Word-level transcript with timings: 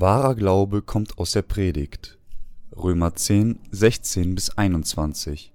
Wahrer 0.00 0.36
Glaube 0.36 0.80
kommt 0.80 1.18
aus 1.18 1.32
der 1.32 1.42
Predigt. 1.42 2.18
Römer 2.70 3.16
10, 3.16 3.58
16 3.72 4.36
bis 4.36 4.50
21. 4.50 5.52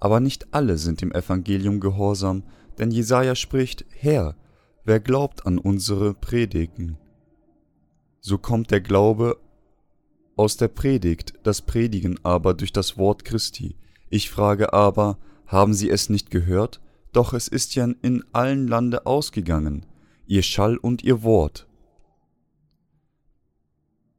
Aber 0.00 0.18
nicht 0.18 0.52
alle 0.52 0.76
sind 0.76 1.02
dem 1.02 1.12
Evangelium 1.12 1.78
gehorsam, 1.78 2.42
denn 2.80 2.90
Jesaja 2.90 3.36
spricht: 3.36 3.84
Herr, 3.90 4.34
wer 4.82 4.98
glaubt 4.98 5.46
an 5.46 5.58
unsere 5.58 6.14
Predigen? 6.14 6.98
So 8.18 8.38
kommt 8.38 8.72
der 8.72 8.80
Glaube 8.80 9.38
aus 10.34 10.56
der 10.56 10.66
Predigt, 10.66 11.34
das 11.44 11.62
Predigen 11.62 12.18
aber 12.24 12.54
durch 12.54 12.72
das 12.72 12.98
Wort 12.98 13.24
Christi. 13.24 13.76
Ich 14.10 14.30
frage 14.30 14.72
aber, 14.72 15.16
haben 15.46 15.74
Sie 15.74 15.90
es 15.90 16.08
nicht 16.08 16.32
gehört? 16.32 16.80
Doch 17.12 17.34
es 17.34 17.46
ist 17.46 17.76
ja 17.76 17.88
in 18.02 18.24
allen 18.32 18.66
Lande 18.66 19.06
ausgegangen, 19.06 19.86
ihr 20.26 20.42
Schall 20.42 20.76
und 20.76 21.04
ihr 21.04 21.22
Wort, 21.22 21.68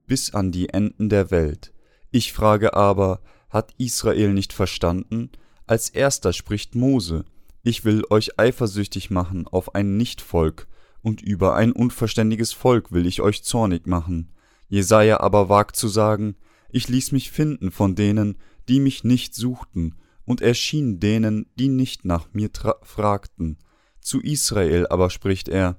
bis 0.07 0.33
an 0.33 0.51
die 0.51 0.69
Enden 0.69 1.09
der 1.09 1.31
Welt. 1.31 1.73
Ich 2.11 2.33
frage 2.33 2.73
aber, 2.73 3.21
hat 3.49 3.73
Israel 3.77 4.33
nicht 4.33 4.53
verstanden? 4.53 5.29
Als 5.65 5.89
erster 5.89 6.33
spricht 6.33 6.75
Mose, 6.75 7.25
ich 7.63 7.83
will 7.85 8.03
euch 8.09 8.39
eifersüchtig 8.39 9.09
machen 9.09 9.47
auf 9.47 9.75
ein 9.75 9.97
Nichtvolk, 9.97 10.67
und 11.01 11.21
über 11.21 11.55
ein 11.55 11.71
unverständiges 11.71 12.53
Volk 12.53 12.91
will 12.91 13.05
ich 13.05 13.21
euch 13.21 13.43
zornig 13.43 13.87
machen. 13.87 14.31
Jesaja 14.67 15.19
aber 15.19 15.47
wagt 15.47 15.75
zu 15.75 15.87
sagen, 15.87 16.35
ich 16.69 16.87
ließ 16.87 17.11
mich 17.11 17.31
finden 17.31 17.71
von 17.71 17.95
denen, 17.95 18.37
die 18.67 18.79
mich 18.79 19.03
nicht 19.03 19.35
suchten, 19.35 19.95
und 20.25 20.41
erschien 20.41 20.99
denen, 20.99 21.45
die 21.57 21.69
nicht 21.69 22.03
nach 22.03 22.33
mir 22.33 22.49
fragten. 22.81 23.57
Zu 24.01 24.21
Israel 24.21 24.87
aber 24.87 25.09
spricht 25.09 25.47
er, 25.47 25.77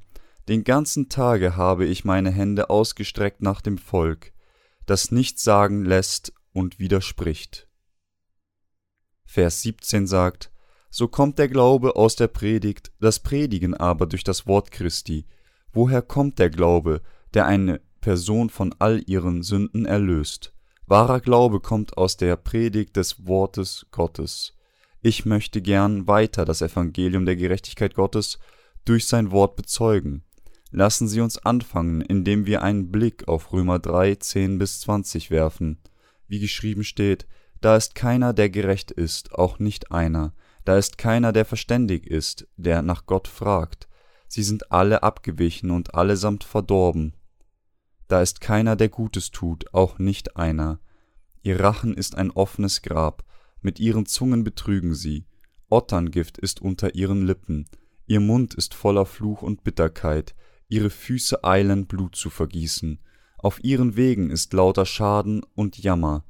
den 0.48 0.64
ganzen 0.64 1.08
Tage 1.08 1.56
habe 1.56 1.84
ich 1.84 2.04
meine 2.04 2.30
Hände 2.30 2.70
ausgestreckt 2.70 3.42
nach 3.42 3.60
dem 3.60 3.76
Volk, 3.76 4.32
das 4.86 5.10
nichts 5.10 5.44
sagen 5.44 5.84
lässt 5.84 6.32
und 6.52 6.78
widerspricht. 6.78 7.68
Vers 9.24 9.60
17 9.62 10.06
sagt, 10.06 10.50
so 10.90 11.06
kommt 11.06 11.38
der 11.38 11.48
Glaube 11.48 11.96
aus 11.96 12.16
der 12.16 12.28
Predigt, 12.28 12.92
das 12.98 13.20
Predigen 13.20 13.74
aber 13.74 14.06
durch 14.06 14.24
das 14.24 14.46
Wort 14.46 14.70
Christi. 14.70 15.26
Woher 15.70 16.00
kommt 16.00 16.38
der 16.38 16.48
Glaube, 16.48 17.02
der 17.34 17.44
eine 17.44 17.82
Person 18.00 18.48
von 18.48 18.74
all 18.78 19.02
ihren 19.06 19.42
Sünden 19.42 19.84
erlöst? 19.84 20.54
Wahrer 20.86 21.20
Glaube 21.20 21.60
kommt 21.60 21.98
aus 21.98 22.16
der 22.16 22.36
Predigt 22.36 22.96
des 22.96 23.26
Wortes 23.26 23.86
Gottes. 23.90 24.54
Ich 25.02 25.26
möchte 25.26 25.60
gern 25.60 26.06
weiter 26.06 26.46
das 26.46 26.62
Evangelium 26.62 27.26
der 27.26 27.36
Gerechtigkeit 27.36 27.94
Gottes 27.94 28.38
durch 28.86 29.06
sein 29.06 29.30
Wort 29.30 29.54
bezeugen. 29.54 30.24
Lassen 30.70 31.08
Sie 31.08 31.20
uns 31.20 31.38
anfangen, 31.38 32.02
indem 32.02 32.46
wir 32.46 32.62
einen 32.62 32.90
Blick 32.90 33.26
auf 33.26 33.52
Römer 33.52 33.78
3, 33.78 34.16
10 34.16 34.58
bis 34.58 34.80
20 34.80 35.30
werfen. 35.30 35.78
Wie 36.26 36.40
geschrieben 36.40 36.84
steht, 36.84 37.26
da 37.60 37.76
ist 37.76 37.94
keiner, 37.94 38.32
der 38.32 38.50
gerecht 38.50 38.90
ist, 38.90 39.34
auch 39.34 39.58
nicht 39.58 39.90
einer, 39.90 40.34
da 40.64 40.76
ist 40.76 40.98
keiner, 40.98 41.32
der 41.32 41.46
verständig 41.46 42.06
ist, 42.06 42.46
der 42.56 42.82
nach 42.82 43.06
Gott 43.06 43.26
fragt. 43.26 43.88
Sie 44.28 44.42
sind 44.42 44.70
alle 44.70 45.02
abgewichen 45.02 45.70
und 45.70 45.94
allesamt 45.94 46.44
verdorben. 46.44 47.14
Da 48.06 48.20
ist 48.20 48.42
keiner, 48.42 48.76
der 48.76 48.90
Gutes 48.90 49.30
tut, 49.30 49.72
auch 49.72 49.98
nicht 49.98 50.36
einer. 50.36 50.80
Ihr 51.42 51.60
Rachen 51.60 51.94
ist 51.94 52.16
ein 52.16 52.30
offenes 52.30 52.82
Grab, 52.82 53.24
mit 53.62 53.80
ihren 53.80 54.04
Zungen 54.04 54.44
betrügen 54.44 54.94
sie. 54.94 55.24
Otterngift 55.70 56.36
ist 56.36 56.60
unter 56.60 56.94
ihren 56.94 57.26
Lippen, 57.26 57.64
ihr 58.06 58.20
Mund 58.20 58.54
ist 58.54 58.74
voller 58.74 59.06
Fluch 59.06 59.40
und 59.40 59.64
Bitterkeit, 59.64 60.34
ihre 60.68 60.90
Füße 60.90 61.44
eilen, 61.44 61.86
Blut 61.86 62.16
zu 62.16 62.30
vergießen. 62.30 62.98
Auf 63.38 63.62
ihren 63.62 63.96
Wegen 63.96 64.30
ist 64.30 64.52
lauter 64.52 64.86
Schaden 64.86 65.42
und 65.54 65.78
Jammer, 65.78 66.24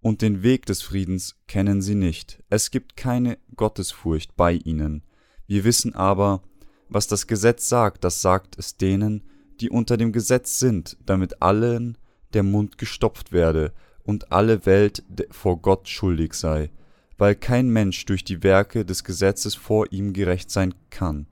und 0.00 0.20
den 0.20 0.42
Weg 0.42 0.66
des 0.66 0.82
Friedens 0.82 1.36
kennen 1.46 1.80
sie 1.80 1.94
nicht. 1.94 2.42
Es 2.50 2.70
gibt 2.70 2.96
keine 2.96 3.38
Gottesfurcht 3.54 4.36
bei 4.36 4.54
ihnen. 4.54 5.02
Wir 5.46 5.64
wissen 5.64 5.94
aber, 5.94 6.42
was 6.88 7.06
das 7.06 7.26
Gesetz 7.26 7.68
sagt, 7.68 8.04
das 8.04 8.20
sagt 8.20 8.58
es 8.58 8.76
denen, 8.76 9.22
die 9.60 9.70
unter 9.70 9.96
dem 9.96 10.12
Gesetz 10.12 10.58
sind, 10.58 10.96
damit 11.06 11.40
allen 11.40 11.96
der 12.32 12.42
Mund 12.42 12.78
gestopft 12.78 13.32
werde 13.32 13.72
und 14.02 14.32
alle 14.32 14.66
Welt 14.66 15.04
vor 15.30 15.62
Gott 15.62 15.88
schuldig 15.88 16.34
sei, 16.34 16.70
weil 17.16 17.36
kein 17.36 17.70
Mensch 17.70 18.04
durch 18.06 18.24
die 18.24 18.42
Werke 18.42 18.84
des 18.84 19.04
Gesetzes 19.04 19.54
vor 19.54 19.92
ihm 19.92 20.12
gerecht 20.12 20.50
sein 20.50 20.74
kann. 20.90 21.28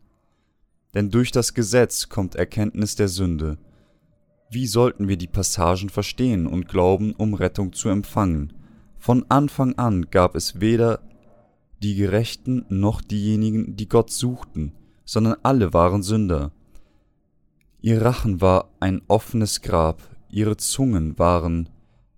Denn 0.95 1.11
durch 1.11 1.31
das 1.31 1.55
Gesetz 1.55 2.09
kommt 2.09 2.35
Erkenntnis 2.35 2.97
der 2.97 3.09
Sünde. 3.09 3.59
Wie 4.51 4.67
sollten 4.67 5.09
wir 5.09 5.17
die 5.17 5.29
Passagen 5.29 5.89
verstehen 5.89 6.47
und 6.47 6.69
glauben, 6.69 7.13
um 7.13 7.35
Rettung 7.35 7.73
zu 7.73 7.89
empfangen? 7.89 8.53
Von 8.99 9.25
Anfang 9.29 9.75
an 9.75 10.11
gab 10.11 10.35
es 10.35 10.61
weder 10.61 11.01
die 11.83 11.95
Gerechten 11.95 12.67
noch 12.69 13.01
diejenigen, 13.01 13.77
die 13.77 13.89
Gott 13.89 14.11
suchten, 14.11 14.73
sondern 15.05 15.37
alle 15.43 15.73
waren 15.73 16.03
Sünder. 16.03 16.53
Ihr 17.81 18.03
Rachen 18.03 18.41
war 18.41 18.71
ein 18.81 19.01
offenes 19.09 19.63
Grab, 19.63 20.03
ihre 20.29 20.57
Zungen 20.57 21.19
waren 21.19 21.69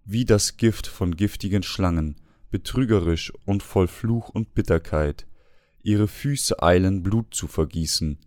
wie 0.05 0.25
das 0.25 0.57
Gift 0.57 0.87
von 0.87 1.17
giftigen 1.17 1.63
Schlangen, 1.63 2.17
betrügerisch 2.51 3.33
und 3.47 3.63
voll 3.63 3.87
Fluch 3.87 4.29
und 4.31 4.55
Bitterkeit. 4.55 5.27
Ihre 5.83 6.09
Füße 6.09 6.63
eilen 6.63 7.03
Blut 7.03 7.35
zu 7.35 7.47
vergießen, 7.47 8.19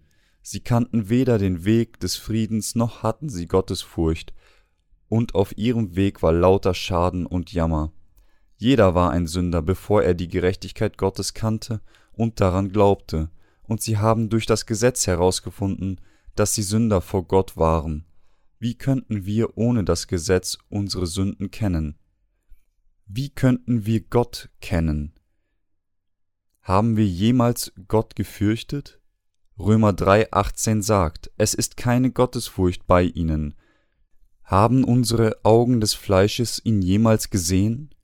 Sie 0.48 0.60
kannten 0.60 1.10
weder 1.10 1.40
den 1.40 1.66
Weg 1.66 2.00
des 2.00 2.18
Friedens 2.18 2.76
noch 2.76 3.02
hatten 3.02 3.30
sie 3.30 3.48
Gottesfurcht, 3.48 4.32
und 5.10 5.34
auf 5.34 5.58
ihrem 5.58 5.96
Weg 5.96 6.22
war 6.22 6.34
lauter 6.34 6.76
Schaden 6.76 7.26
und 7.26 7.52
Jammer. 7.52 7.92
Jeder 8.56 8.94
war 8.94 9.10
ein 9.10 9.26
Sünder, 9.26 9.64
bevor 9.64 10.04
er 10.04 10.14
die 10.14 10.28
Gerechtigkeit 10.28 11.00
Gottes 11.00 11.34
kannte 11.34 11.82
und 12.14 12.42
daran 12.42 12.70
glaubte, 12.70 13.32
und 13.64 13.82
sie 13.82 13.98
haben 13.98 14.30
durch 14.30 14.46
das 14.46 14.68
Gesetz 14.68 15.08
herausgefunden, 15.08 16.00
dass 16.36 16.54
sie 16.54 16.62
Sünder 16.62 17.02
vor 17.02 17.26
Gott 17.26 17.58
waren. 17.58 18.06
Wie 18.60 18.76
könnten 18.76 19.26
wir 19.26 19.58
ohne 19.58 19.84
das 19.84 20.06
Gesetz 20.06 20.60
unsere 20.70 21.08
Sünden 21.08 21.50
kennen? 21.50 21.98
Wie 23.08 23.30
könnten 23.30 23.88
wir 23.88 24.02
Gott 24.02 24.52
kennen? 24.62 25.16
Haben 26.62 26.98
wir 26.98 27.08
jemals 27.08 27.74
Gott 27.88 28.16
gefürchtet? 28.16 29.02
Römer 29.58 29.92
3,18 29.92 30.82
sagt, 30.82 31.32
es 31.38 31.54
ist 31.54 31.78
keine 31.78 32.12
Gottesfurcht 32.12 32.88
bei 32.88 33.04
ihnen. 33.04 33.56
Haben 34.44 34.84
unsere 34.84 35.38
Augen 35.44 35.80
des 35.80 35.94
Fleisches 35.94 36.62
ihn 36.64 36.82
jemals 36.82 37.30
gesehen? 37.30 37.96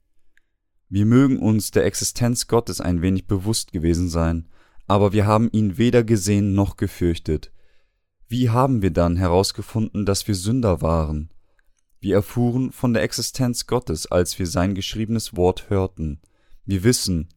Wir 0.88 1.04
mögen 1.04 1.38
uns 1.38 1.70
der 1.70 1.84
Existenz 1.84 2.46
Gottes 2.46 2.80
ein 2.80 3.02
wenig 3.02 3.26
bewusst 3.26 3.72
gewesen 3.72 4.08
sein, 4.08 4.48
aber 4.86 5.12
wir 5.12 5.26
haben 5.26 5.50
ihn 5.52 5.76
weder 5.76 6.04
gesehen 6.04 6.54
noch 6.54 6.78
gefürchtet. 6.78 7.52
Wie 8.28 8.48
haben 8.48 8.80
wir 8.80 8.90
dann 8.90 9.16
herausgefunden, 9.16 10.06
dass 10.06 10.26
wir 10.26 10.34
Sünder 10.34 10.80
waren? 10.80 11.30
Wir 12.00 12.14
erfuhren 12.16 12.72
von 12.72 12.94
der 12.94 13.02
Existenz 13.02 13.66
Gottes, 13.66 14.10
als 14.10 14.38
wir 14.38 14.46
sein 14.46 14.74
geschriebenes 14.74 15.36
Wort 15.36 15.68
hörten. 15.68 16.22
Wir 16.64 16.82
wissen, 16.82 17.28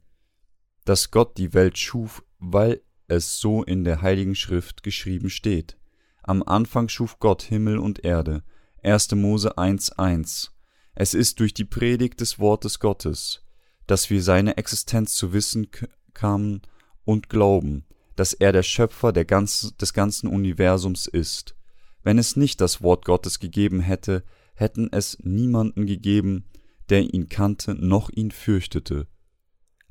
dass 0.86 1.12
Gott 1.12 1.38
die 1.38 1.54
Welt 1.54 1.78
schuf, 1.78 2.24
weil 2.40 2.82
es 3.08 3.40
so 3.40 3.64
in 3.64 3.84
der 3.84 4.02
Heiligen 4.02 4.36
Schrift 4.36 4.84
geschrieben 4.84 5.30
steht. 5.30 5.78
Am 6.24 6.44
Anfang 6.44 6.90
schuf 6.90 7.20
Gott 7.20 7.44
Himmel 7.44 7.78
und 7.78 8.04
Erde. 8.04 8.44
1. 8.84 9.12
Mose 9.16 9.58
1,1. 9.58 10.50
Es 10.96 11.14
ist 11.14 11.40
durch 11.40 11.54
die 11.54 11.66
Predigt 11.66 12.22
des 12.22 12.40
Wortes 12.40 12.80
Gottes, 12.80 13.44
dass 13.88 14.10
wir 14.10 14.24
seine 14.24 14.58
Existenz 14.58 15.14
zu 15.16 15.34
wissen 15.34 15.68
kamen 16.14 16.62
und 17.04 17.30
glauben, 17.30 17.86
dass 18.16 18.34
er 18.34 18.52
der 18.52 18.64
Schöpfer 18.64 19.12
der 19.12 19.26
ganz, 19.26 19.76
des 19.80 19.94
ganzen 19.94 20.28
Universums 20.28 21.06
ist. 21.06 21.56
Wenn 22.04 22.18
es 22.18 22.36
nicht 22.36 22.62
das 22.62 22.82
Wort 22.82 23.06
Gottes 23.06 23.40
gegeben 23.40 23.82
hätte, 23.82 24.24
hätten 24.56 24.90
es 24.92 25.18
niemanden 25.22 25.86
gegeben, 25.86 26.46
der 26.90 27.14
ihn 27.14 27.30
kannte 27.30 27.76
noch 27.76 28.10
ihn 28.10 28.32
fürchtete. 28.32 29.08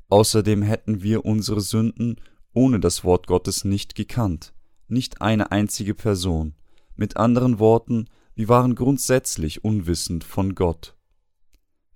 Außerdem 0.09 0.61
hätten 0.61 1.03
wir 1.03 1.25
unsere 1.25 1.61
Sünden 1.61 2.21
ohne 2.55 2.79
das 2.79 3.03
Wort 3.03 3.27
Gottes 3.27 3.63
nicht 3.63 3.93
gekannt, 3.93 4.53
nicht 4.87 5.21
eine 5.21 5.51
einzige 5.51 5.93
Person. 5.93 6.55
Mit 6.95 7.17
anderen 7.17 7.59
Worten, 7.59 8.07
wir 8.33 8.49
waren 8.49 8.73
grundsätzlich 8.73 9.63
unwissend 9.63 10.23
von 10.23 10.55
Gott, 10.55 10.95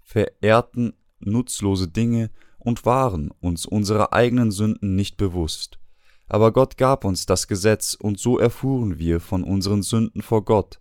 verehrten 0.03 0.93
nutzlose 1.19 1.87
Dinge 1.87 2.29
und 2.57 2.85
waren 2.85 3.31
uns 3.39 3.65
unserer 3.65 4.13
eigenen 4.13 4.51
Sünden 4.51 4.95
nicht 4.95 5.17
bewusst. 5.17 5.79
Aber 6.27 6.51
Gott 6.51 6.77
gab 6.77 7.05
uns 7.05 7.25
das 7.25 7.47
Gesetz, 7.47 7.95
und 7.95 8.19
so 8.19 8.37
erfuhren 8.37 8.99
wir 8.99 9.19
von 9.19 9.43
unseren 9.43 9.81
Sünden 9.81 10.21
vor 10.21 10.45
Gott. 10.45 10.79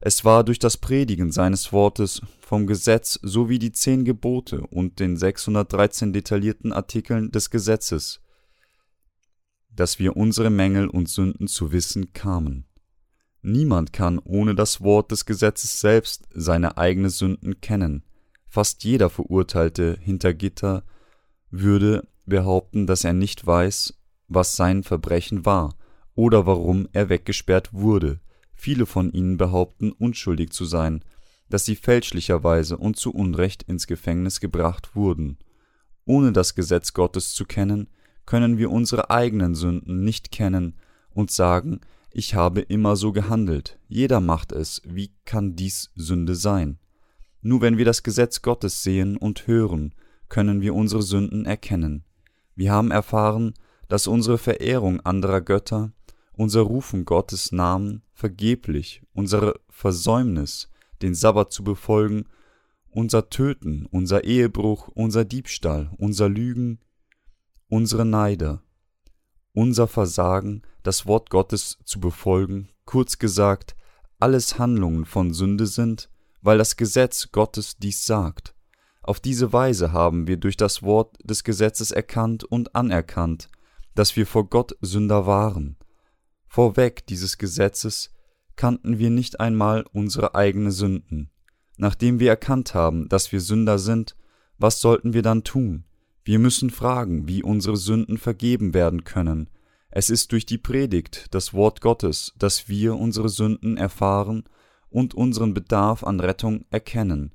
Es 0.00 0.24
war 0.24 0.44
durch 0.44 0.58
das 0.58 0.76
Predigen 0.76 1.32
seines 1.32 1.72
Wortes 1.72 2.22
vom 2.40 2.66
Gesetz 2.66 3.18
sowie 3.22 3.58
die 3.58 3.72
zehn 3.72 4.04
Gebote 4.04 4.60
und 4.60 5.00
den 5.00 5.16
613 5.16 6.12
detaillierten 6.12 6.72
Artikeln 6.72 7.30
des 7.30 7.50
Gesetzes, 7.50 8.20
dass 9.76 9.98
wir 9.98 10.16
unsere 10.16 10.50
Mängel 10.50 10.88
und 10.88 11.08
Sünden 11.08 11.46
zu 11.46 11.72
wissen 11.72 12.12
kamen. 12.12 12.64
Niemand 13.42 13.92
kann 13.92 14.18
ohne 14.18 14.54
das 14.54 14.80
Wort 14.80 15.12
des 15.12 15.24
Gesetzes 15.24 15.80
selbst 15.80 16.26
seine 16.34 16.78
eigenen 16.78 17.10
Sünden 17.10 17.60
kennen. 17.60 18.02
Fast 18.48 18.82
jeder 18.82 19.10
Verurteilte 19.10 19.96
hinter 20.00 20.34
Gitter 20.34 20.82
würde 21.50 22.08
behaupten, 22.24 22.86
dass 22.86 23.04
er 23.04 23.12
nicht 23.12 23.46
weiß, 23.46 23.94
was 24.28 24.56
sein 24.56 24.82
Verbrechen 24.82 25.44
war 25.44 25.76
oder 26.14 26.46
warum 26.46 26.88
er 26.92 27.08
weggesperrt 27.08 27.72
wurde. 27.72 28.20
Viele 28.54 28.86
von 28.86 29.12
ihnen 29.12 29.36
behaupten, 29.36 29.92
unschuldig 29.92 30.50
zu 30.50 30.64
sein, 30.64 31.04
dass 31.48 31.64
sie 31.64 31.76
fälschlicherweise 31.76 32.76
und 32.76 32.96
zu 32.96 33.12
Unrecht 33.12 33.62
ins 33.64 33.86
Gefängnis 33.86 34.40
gebracht 34.40 34.96
wurden. 34.96 35.38
Ohne 36.04 36.32
das 36.32 36.54
Gesetz 36.54 36.94
Gottes 36.94 37.32
zu 37.32 37.44
kennen, 37.44 37.88
können 38.26 38.58
wir 38.58 38.70
unsere 38.70 39.10
eigenen 39.10 39.54
Sünden 39.54 40.04
nicht 40.04 40.30
kennen 40.30 40.74
und 41.10 41.30
sagen, 41.30 41.80
ich 42.10 42.34
habe 42.34 42.60
immer 42.60 42.96
so 42.96 43.12
gehandelt, 43.12 43.78
jeder 43.88 44.20
macht 44.20 44.52
es, 44.52 44.82
wie 44.84 45.12
kann 45.24 45.54
dies 45.54 45.90
Sünde 45.94 46.34
sein? 46.34 46.78
Nur 47.40 47.60
wenn 47.60 47.78
wir 47.78 47.84
das 47.84 48.02
Gesetz 48.02 48.42
Gottes 48.42 48.82
sehen 48.82 49.16
und 49.16 49.46
hören, 49.46 49.94
können 50.28 50.60
wir 50.60 50.74
unsere 50.74 51.02
Sünden 51.02 51.46
erkennen. 51.46 52.04
Wir 52.54 52.72
haben 52.72 52.90
erfahren, 52.90 53.54
dass 53.88 54.06
unsere 54.06 54.38
Verehrung 54.38 55.00
anderer 55.00 55.40
Götter, 55.40 55.92
unser 56.32 56.62
Rufen 56.62 57.04
Gottes 57.04 57.52
Namen 57.52 58.02
vergeblich, 58.12 59.02
unsere 59.12 59.60
Versäumnis, 59.68 60.70
den 61.02 61.14
Sabbat 61.14 61.52
zu 61.52 61.62
befolgen, 61.62 62.24
unser 62.90 63.28
Töten, 63.28 63.86
unser 63.90 64.24
Ehebruch, 64.24 64.88
unser 64.88 65.24
Diebstahl, 65.24 65.90
unser 65.98 66.28
Lügen, 66.28 66.78
unsere 67.68 68.04
Neider, 68.04 68.62
unser 69.52 69.88
Versagen, 69.88 70.62
das 70.82 71.06
Wort 71.06 71.30
Gottes 71.30 71.78
zu 71.84 71.98
befolgen, 72.00 72.68
kurz 72.84 73.18
gesagt, 73.18 73.76
alles 74.18 74.58
Handlungen 74.58 75.04
von 75.04 75.32
Sünde 75.32 75.66
sind, 75.66 76.08
weil 76.42 76.58
das 76.58 76.76
Gesetz 76.76 77.32
Gottes 77.32 77.76
dies 77.76 78.06
sagt. 78.06 78.54
Auf 79.02 79.20
diese 79.20 79.52
Weise 79.52 79.92
haben 79.92 80.26
wir 80.26 80.36
durch 80.36 80.56
das 80.56 80.82
Wort 80.82 81.16
des 81.22 81.44
Gesetzes 81.44 81.90
erkannt 81.90 82.44
und 82.44 82.74
anerkannt, 82.74 83.48
dass 83.94 84.16
wir 84.16 84.26
vor 84.26 84.48
Gott 84.48 84.76
Sünder 84.80 85.26
waren. 85.26 85.76
Vorweg 86.46 87.06
dieses 87.06 87.38
Gesetzes 87.38 88.12
kannten 88.56 88.98
wir 88.98 89.10
nicht 89.10 89.40
einmal 89.40 89.84
unsere 89.92 90.34
eigenen 90.34 90.70
Sünden. 90.70 91.30
Nachdem 91.76 92.20
wir 92.20 92.30
erkannt 92.30 92.74
haben, 92.74 93.08
dass 93.08 93.32
wir 93.32 93.40
Sünder 93.40 93.78
sind, 93.78 94.16
was 94.58 94.80
sollten 94.80 95.12
wir 95.12 95.22
dann 95.22 95.44
tun? 95.44 95.85
Wir 96.26 96.40
müssen 96.40 96.70
fragen, 96.70 97.28
wie 97.28 97.44
unsere 97.44 97.76
Sünden 97.76 98.18
vergeben 98.18 98.74
werden 98.74 99.04
können. 99.04 99.48
Es 99.90 100.10
ist 100.10 100.32
durch 100.32 100.44
die 100.44 100.58
Predigt, 100.58 101.26
das 101.30 101.54
Wort 101.54 101.80
Gottes, 101.80 102.34
dass 102.36 102.68
wir 102.68 102.96
unsere 102.96 103.28
Sünden 103.28 103.76
erfahren 103.76 104.42
und 104.90 105.14
unseren 105.14 105.54
Bedarf 105.54 106.02
an 106.02 106.18
Rettung 106.18 106.64
erkennen. 106.68 107.32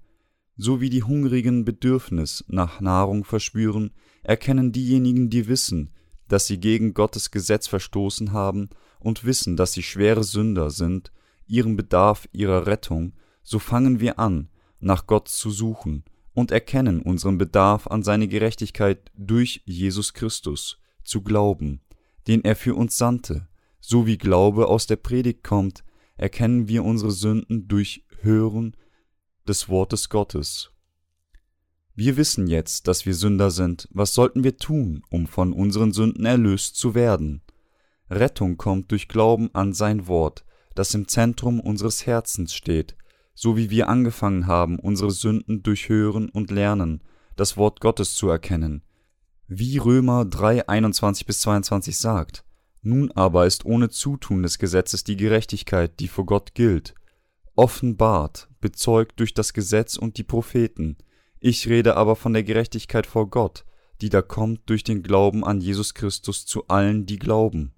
So 0.57 0.81
wie 0.81 0.89
die 0.89 1.03
Hungrigen 1.03 1.63
Bedürfnis 1.63 2.43
nach 2.49 2.81
Nahrung 2.81 3.23
verspüren, 3.23 3.91
erkennen 4.23 4.73
diejenigen, 4.73 5.29
die 5.29 5.47
wissen, 5.47 5.91
dass 6.27 6.47
sie 6.47 6.59
gegen 6.59 6.93
Gottes 6.93 7.31
Gesetz 7.31 7.67
verstoßen 7.67 8.33
haben 8.33 8.69
und 8.99 9.23
wissen, 9.23 9.55
dass 9.55 9.71
sie 9.71 9.83
schwere 9.83 10.25
Sünder 10.25 10.69
sind, 10.69 11.13
ihren 11.47 11.77
Bedarf 11.77 12.27
ihrer 12.33 12.67
Rettung, 12.67 13.13
so 13.41 13.57
fangen 13.57 14.01
wir 14.01 14.19
an, 14.19 14.49
nach 14.81 15.07
Gott 15.07 15.29
zu 15.29 15.49
suchen 15.49 16.03
und 16.33 16.51
erkennen 16.51 17.01
unseren 17.01 17.37
Bedarf 17.37 17.87
an 17.87 18.03
seine 18.03 18.27
Gerechtigkeit 18.27 19.11
durch 19.15 19.61
Jesus 19.65 20.13
Christus, 20.13 20.79
zu 21.03 21.21
glauben, 21.21 21.81
den 22.27 22.43
er 22.43 22.55
für 22.55 22.75
uns 22.75 22.97
sandte. 22.97 23.47
So 23.79 24.05
wie 24.05 24.17
Glaube 24.17 24.67
aus 24.67 24.87
der 24.87 24.95
Predigt 24.95 25.43
kommt, 25.43 25.83
erkennen 26.15 26.67
wir 26.67 26.83
unsere 26.83 27.11
Sünden 27.11 27.67
durch 27.67 28.05
Hören 28.21 28.77
des 29.47 29.69
Wortes 29.69 30.09
Gottes. 30.09 30.71
Wir 31.95 32.15
wissen 32.15 32.47
jetzt, 32.47 32.87
dass 32.87 33.05
wir 33.05 33.13
Sünder 33.13 33.51
sind. 33.51 33.87
Was 33.91 34.13
sollten 34.13 34.43
wir 34.43 34.57
tun, 34.57 35.03
um 35.09 35.27
von 35.27 35.51
unseren 35.51 35.91
Sünden 35.91 36.25
erlöst 36.25 36.75
zu 36.75 36.95
werden? 36.95 37.41
Rettung 38.09 38.57
kommt 38.57 38.91
durch 38.91 39.07
Glauben 39.07 39.49
an 39.53 39.73
sein 39.73 40.07
Wort, 40.07 40.45
das 40.75 40.93
im 40.93 41.07
Zentrum 41.07 41.59
unseres 41.59 42.05
Herzens 42.05 42.53
steht, 42.53 42.95
so 43.33 43.57
wie 43.57 43.69
wir 43.69 43.89
angefangen 43.89 44.47
haben, 44.47 44.79
unsere 44.79 45.11
Sünden 45.11 45.63
durch 45.63 45.89
Hören 45.89 46.29
und 46.29 46.51
Lernen, 46.51 47.01
das 47.35 47.57
Wort 47.57 47.81
Gottes 47.81 48.15
zu 48.15 48.29
erkennen. 48.29 48.83
Wie 49.47 49.77
Römer 49.77 50.25
3, 50.25 50.67
21 50.69 51.25
bis 51.25 51.41
22 51.41 51.97
sagt, 51.97 52.45
nun 52.81 53.11
aber 53.11 53.45
ist 53.45 53.65
ohne 53.65 53.89
Zutun 53.89 54.43
des 54.43 54.57
Gesetzes 54.57 55.03
die 55.03 55.17
Gerechtigkeit, 55.17 55.99
die 55.99 56.07
vor 56.07 56.25
Gott 56.25 56.53
gilt, 56.55 56.95
offenbart, 57.55 58.49
bezeugt 58.59 59.19
durch 59.19 59.33
das 59.33 59.53
Gesetz 59.53 59.97
und 59.97 60.17
die 60.17 60.23
Propheten. 60.23 60.97
Ich 61.39 61.67
rede 61.67 61.95
aber 61.95 62.15
von 62.15 62.33
der 62.33 62.43
Gerechtigkeit 62.43 63.05
vor 63.05 63.29
Gott, 63.29 63.65
die 64.01 64.09
da 64.09 64.21
kommt 64.21 64.61
durch 64.67 64.83
den 64.83 65.03
Glauben 65.03 65.43
an 65.43 65.61
Jesus 65.61 65.93
Christus 65.93 66.45
zu 66.45 66.67
allen, 66.67 67.05
die 67.05 67.19
glauben. 67.19 67.73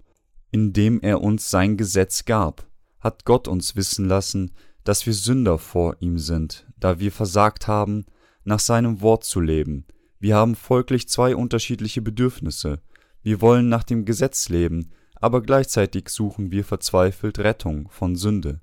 Indem 0.50 1.00
er 1.00 1.20
uns 1.20 1.50
sein 1.50 1.76
Gesetz 1.76 2.24
gab, 2.24 2.66
hat 3.00 3.24
Gott 3.24 3.48
uns 3.48 3.76
wissen 3.76 4.06
lassen, 4.06 4.52
dass 4.84 5.06
wir 5.06 5.14
Sünder 5.14 5.58
vor 5.58 5.96
ihm 6.00 6.18
sind, 6.18 6.66
da 6.78 7.00
wir 7.00 7.10
versagt 7.10 7.66
haben, 7.66 8.04
nach 8.44 8.60
seinem 8.60 9.00
Wort 9.00 9.24
zu 9.24 9.40
leben. 9.40 9.86
Wir 10.20 10.36
haben 10.36 10.54
folglich 10.54 11.08
zwei 11.08 11.34
unterschiedliche 11.34 12.02
Bedürfnisse. 12.02 12.80
Wir 13.22 13.40
wollen 13.40 13.68
nach 13.68 13.82
dem 13.82 14.04
Gesetz 14.04 14.48
leben, 14.48 14.90
aber 15.14 15.42
gleichzeitig 15.42 16.10
suchen 16.10 16.50
wir 16.50 16.64
verzweifelt 16.64 17.38
Rettung 17.38 17.88
von 17.88 18.16
Sünde. 18.16 18.60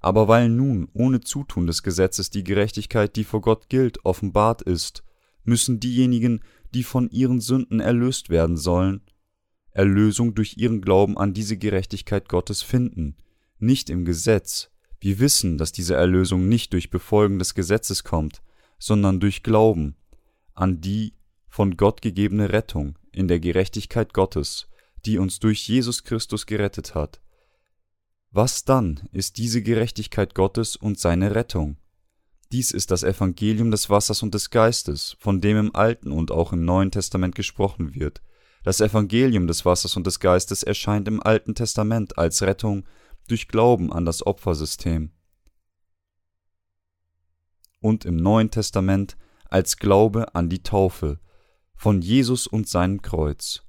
Aber 0.00 0.28
weil 0.28 0.48
nun 0.48 0.88
ohne 0.92 1.20
Zutun 1.20 1.66
des 1.66 1.82
Gesetzes 1.82 2.30
die 2.30 2.42
Gerechtigkeit, 2.42 3.14
die 3.16 3.24
vor 3.24 3.40
Gott 3.40 3.68
gilt, 3.68 4.04
offenbart 4.04 4.62
ist, 4.62 5.04
müssen 5.44 5.78
diejenigen, 5.78 6.40
die 6.74 6.82
von 6.82 7.10
ihren 7.10 7.40
Sünden 7.40 7.80
erlöst 7.80 8.30
werden 8.30 8.56
sollen, 8.56 9.02
Erlösung 9.72 10.34
durch 10.34 10.56
ihren 10.56 10.80
Glauben 10.80 11.16
an 11.16 11.32
diese 11.32 11.56
Gerechtigkeit 11.56 12.28
Gottes 12.28 12.62
finden, 12.62 13.16
nicht 13.58 13.90
im 13.90 14.04
Gesetz, 14.04 14.70
wir 15.00 15.18
wissen, 15.18 15.58
dass 15.58 15.72
diese 15.72 15.94
Erlösung 15.94 16.48
nicht 16.48 16.72
durch 16.72 16.90
Befolgen 16.90 17.38
des 17.38 17.54
Gesetzes 17.54 18.04
kommt, 18.04 18.42
sondern 18.78 19.18
durch 19.18 19.42
Glauben 19.42 19.96
an 20.54 20.80
die 20.80 21.14
von 21.48 21.76
Gott 21.76 22.02
gegebene 22.02 22.52
Rettung 22.52 22.98
in 23.12 23.26
der 23.26 23.40
Gerechtigkeit 23.40 24.12
Gottes, 24.12 24.68
die 25.06 25.18
uns 25.18 25.40
durch 25.40 25.66
Jesus 25.66 26.04
Christus 26.04 26.46
gerettet 26.46 26.94
hat. 26.94 27.20
Was 28.30 28.64
dann 28.64 29.08
ist 29.12 29.38
diese 29.38 29.62
Gerechtigkeit 29.62 30.34
Gottes 30.34 30.76
und 30.76 30.98
seine 30.98 31.34
Rettung? 31.34 31.78
Dies 32.52 32.70
ist 32.70 32.90
das 32.90 33.02
Evangelium 33.02 33.70
des 33.70 33.90
Wassers 33.90 34.22
und 34.22 34.34
des 34.34 34.50
Geistes, 34.50 35.16
von 35.18 35.40
dem 35.40 35.56
im 35.56 35.74
Alten 35.74 36.12
und 36.12 36.30
auch 36.30 36.52
im 36.52 36.64
Neuen 36.64 36.90
Testament 36.90 37.34
gesprochen 37.34 37.94
wird. 37.94 38.22
Das 38.62 38.80
Evangelium 38.80 39.46
des 39.46 39.64
Wassers 39.64 39.96
und 39.96 40.06
des 40.06 40.20
Geistes 40.20 40.62
erscheint 40.62 41.08
im 41.08 41.22
Alten 41.22 41.54
Testament 41.54 42.18
als 42.18 42.42
Rettung 42.42 42.84
durch 43.28 43.48
Glauben 43.48 43.92
an 43.92 44.04
das 44.04 44.26
Opfersystem 44.26 45.12
und 47.80 48.04
im 48.04 48.16
Neuen 48.16 48.50
Testament 48.50 49.16
als 49.48 49.78
Glaube 49.78 50.34
an 50.34 50.48
die 50.48 50.62
Taufe 50.62 51.18
von 51.74 52.02
Jesus 52.02 52.46
und 52.46 52.68
seinem 52.68 53.02
Kreuz. 53.02 53.62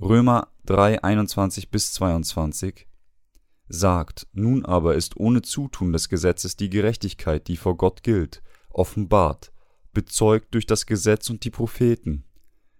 Römer 0.00 0.48
3, 0.64 1.04
21 1.04 1.70
bis 1.70 1.92
22 1.92 2.86
sagt, 3.68 4.26
nun 4.32 4.64
aber 4.64 4.94
ist 4.94 5.16
ohne 5.18 5.42
Zutun 5.42 5.92
des 5.92 6.08
Gesetzes 6.08 6.56
die 6.56 6.70
Gerechtigkeit, 6.70 7.48
die 7.48 7.58
vor 7.58 7.76
Gott 7.76 8.02
gilt, 8.02 8.42
offenbart, 8.70 9.52
bezeugt 9.92 10.54
durch 10.54 10.64
das 10.64 10.86
Gesetz 10.86 11.28
und 11.28 11.44
die 11.44 11.50
Propheten. 11.50 12.24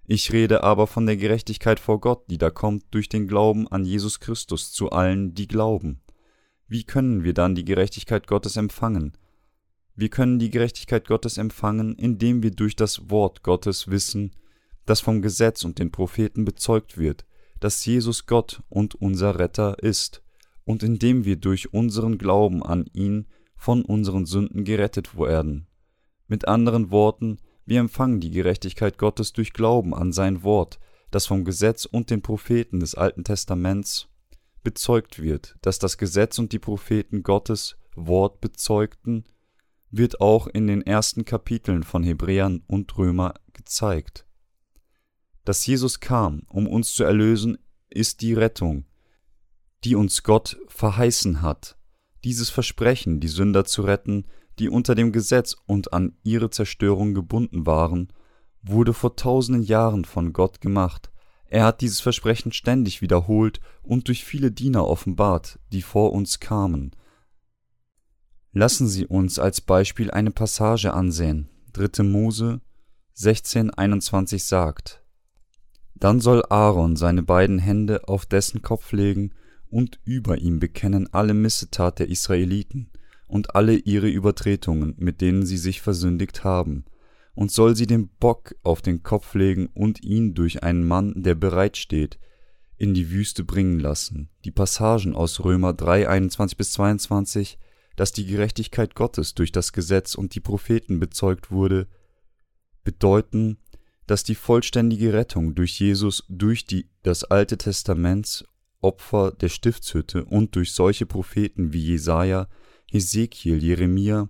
Ich 0.07 0.33
rede 0.33 0.65
aber 0.65 0.87
von 0.87 1.05
der 1.05 1.19
Gerechtigkeit 1.19 1.79
vor 1.79 2.01
Gott, 2.01 2.25
die 2.31 2.39
da 2.39 2.49
kommt 2.49 2.85
durch 2.93 3.11
den 3.11 3.29
Glauben 3.29 3.69
an 3.69 3.85
Jesus 3.85 4.21
Christus 4.21 4.73
zu 4.73 4.91
allen, 4.91 5.35
die 5.35 5.47
glauben. 5.47 6.01
Wie 6.69 6.85
können 6.85 7.25
wir 7.25 7.33
dann 7.33 7.55
die 7.55 7.65
Gerechtigkeit 7.65 8.27
Gottes 8.27 8.57
empfangen? 8.57 9.17
Wir 9.97 10.11
können 10.11 10.39
die 10.39 10.51
Gerechtigkeit 10.51 11.09
Gottes 11.09 11.39
empfangen, 11.39 11.97
indem 11.97 12.43
wir 12.43 12.51
durch 12.51 12.77
das 12.77 13.11
Wort 13.11 13.43
Gottes 13.43 13.89
wissen, 13.89 14.33
das 14.85 15.01
vom 15.01 15.23
Gesetz 15.23 15.65
und 15.65 15.79
den 15.79 15.91
Propheten 15.91 16.45
bezeugt 16.45 16.99
wird, 16.99 17.25
dass 17.59 17.85
Jesus 17.85 18.27
Gott 18.27 18.63
und 18.69 18.95
unser 18.95 19.39
Retter 19.39 19.83
ist, 19.83 20.23
und 20.65 20.83
indem 20.83 21.25
wir 21.25 21.37
durch 21.37 21.73
unseren 21.73 22.19
Glauben 22.19 22.63
an 22.63 22.85
ihn 22.93 23.27
von 23.57 23.83
unseren 23.83 24.27
Sünden 24.27 24.65
gerettet 24.65 25.17
werden. 25.19 25.67
Mit 26.27 26.47
anderen 26.47 26.91
Worten, 26.91 27.39
wir 27.65 27.81
empfangen 27.81 28.21
die 28.21 28.31
Gerechtigkeit 28.31 28.99
Gottes 28.99 29.33
durch 29.33 29.55
Glauben 29.55 29.95
an 29.95 30.13
sein 30.13 30.43
Wort, 30.43 30.79
das 31.11 31.27
vom 31.27 31.45
Gesetz 31.45 31.87
und 31.87 32.11
den 32.11 32.21
Propheten 32.21 32.81
des 32.81 32.95
Alten 32.95 33.25
Testaments 33.25 34.09
bezeugt 34.63 35.23
wird, 35.23 35.57
dass 35.63 35.79
das 35.79 35.99
Gesetz 35.99 36.39
und 36.39 36.53
die 36.53 36.59
Propheten 36.59 37.23
Gottes 37.23 37.77
Wort 37.95 38.41
bezeugten, 38.41 39.25
wird 39.91 40.21
auch 40.21 40.47
in 40.47 40.67
den 40.67 40.83
ersten 40.83 41.25
Kapiteln 41.25 41.83
von 41.83 42.03
Hebräern 42.03 42.63
und 42.67 42.97
Römer 42.99 43.35
gezeigt. 43.53 44.27
Dass 45.45 45.67
Jesus 45.67 46.01
kam, 46.01 46.43
um 46.49 46.67
uns 46.67 46.93
zu 46.93 47.05
erlösen, 47.05 47.59
ist 47.89 48.21
die 48.21 48.35
Rettung, 48.35 48.85
die 49.85 49.95
uns 49.95 50.23
Gott 50.23 50.59
verheißen 50.69 51.41
hat. 51.41 51.79
Dieses 52.25 52.51
Versprechen, 52.51 53.21
die 53.21 53.29
Sünder 53.29 53.65
zu 53.65 53.83
retten, 53.83 54.27
die 54.59 54.69
unter 54.69 54.95
dem 54.95 55.13
Gesetz 55.13 55.57
und 55.67 55.93
an 55.93 56.17
ihre 56.23 56.51
Zerstörung 56.51 57.15
gebunden 57.15 57.65
waren, 57.65 58.13
wurde 58.63 58.93
vor 58.93 59.17
tausenden 59.17 59.63
Jahren 59.63 60.05
von 60.05 60.33
Gott 60.33 60.61
gemacht. 60.61 61.11
Er 61.49 61.65
hat 61.65 61.81
dieses 61.81 62.01
Versprechen 62.01 62.53
ständig 62.53 63.01
wiederholt 63.01 63.61
und 63.83 64.09
durch 64.09 64.25
viele 64.25 64.53
Diener 64.53 64.87
offenbart, 64.87 65.59
die 65.73 65.83
vor 65.83 66.13
uns 66.13 66.41
kamen. 66.41 66.93
Lassen 68.53 68.89
Sie 68.89 69.07
uns 69.07 69.39
als 69.39 69.61
Beispiel 69.61 70.11
eine 70.11 70.31
Passage 70.31 70.93
ansehen. 70.93 71.49
3. 71.73 72.03
Mose 72.03 72.61
16,21 73.17 74.47
sagt: 74.47 75.03
Dann 75.95 76.21
soll 76.21 76.45
Aaron 76.49 76.97
seine 76.97 77.23
beiden 77.23 77.59
Hände 77.59 78.07
auf 78.09 78.27
dessen 78.27 78.63
Kopf 78.63 78.93
legen 78.93 79.33
und 79.71 80.01
über 80.05 80.39
ihm 80.39 80.61
bekennen 80.61 81.13
alle 81.13 81.35
Missetat 81.35 81.99
der 81.99 82.09
Israeliten 82.09 82.91
und 83.27 83.55
alle 83.55 83.75
ihre 83.75 84.09
Übertretungen, 84.09 84.95
mit 84.99 85.21
denen 85.21 85.45
sie 85.45 85.59
sich 85.59 85.83
versündigt 85.83 86.45
haben, 86.45 86.85
und 87.39 87.53
soll 87.53 87.77
sie 87.77 87.87
den 87.87 88.09
Bock 88.09 88.57
auf 88.65 88.83
den 88.83 89.05
Kopf 89.05 89.37
legen 89.37 89.69
und 89.73 90.03
ihn 90.03 90.35
durch 90.35 90.65
einen 90.65 90.85
Mann, 90.85 91.23
der 91.23 91.37
bereit 91.37 91.77
steht, 91.77 92.19
in 92.77 92.95
die 92.95 93.13
Wüste 93.13 93.45
bringen 93.45 93.79
lassen. 93.79 94.29
Die 94.45 94.51
Passagen 94.51 95.15
aus 95.15 95.45
Römer 95.45 95.73
3, 95.73 96.09
21 96.09 96.59
bis 96.59 96.73
22, 96.73 97.61
dass 97.95 98.11
die 98.11 98.27
Gerechtigkeit 98.27 98.97
Gottes 98.97 99.37
durch 99.37 99.53
das 99.53 99.73
Gesetz 99.73 100.17
und 100.17 100.35
die 100.35 100.41
Propheten 100.41 100.99
bezeugt 100.99 101.53
wurde, 101.53 101.87
bedeuten, 102.83 103.59
dass 104.09 104.25
die 104.25 104.35
vollständige 104.35 105.13
Rettung 105.13 105.55
durch 105.55 105.79
Jesus 105.79 106.25
durch 106.29 106.67
die, 106.67 106.91
das 107.05 107.23
Alte 107.23 107.57
Testaments 107.57 108.47
Opfer 108.81 109.31
der 109.31 109.49
Stiftshütte 109.49 110.25
und 110.25 110.57
durch 110.57 110.73
solche 110.73 111.07
Propheten 111.07 111.73
wie 111.73 111.85
Jesaja, 111.85 112.49
Hesekiel, 112.91 113.63
Jeremia 113.63 114.29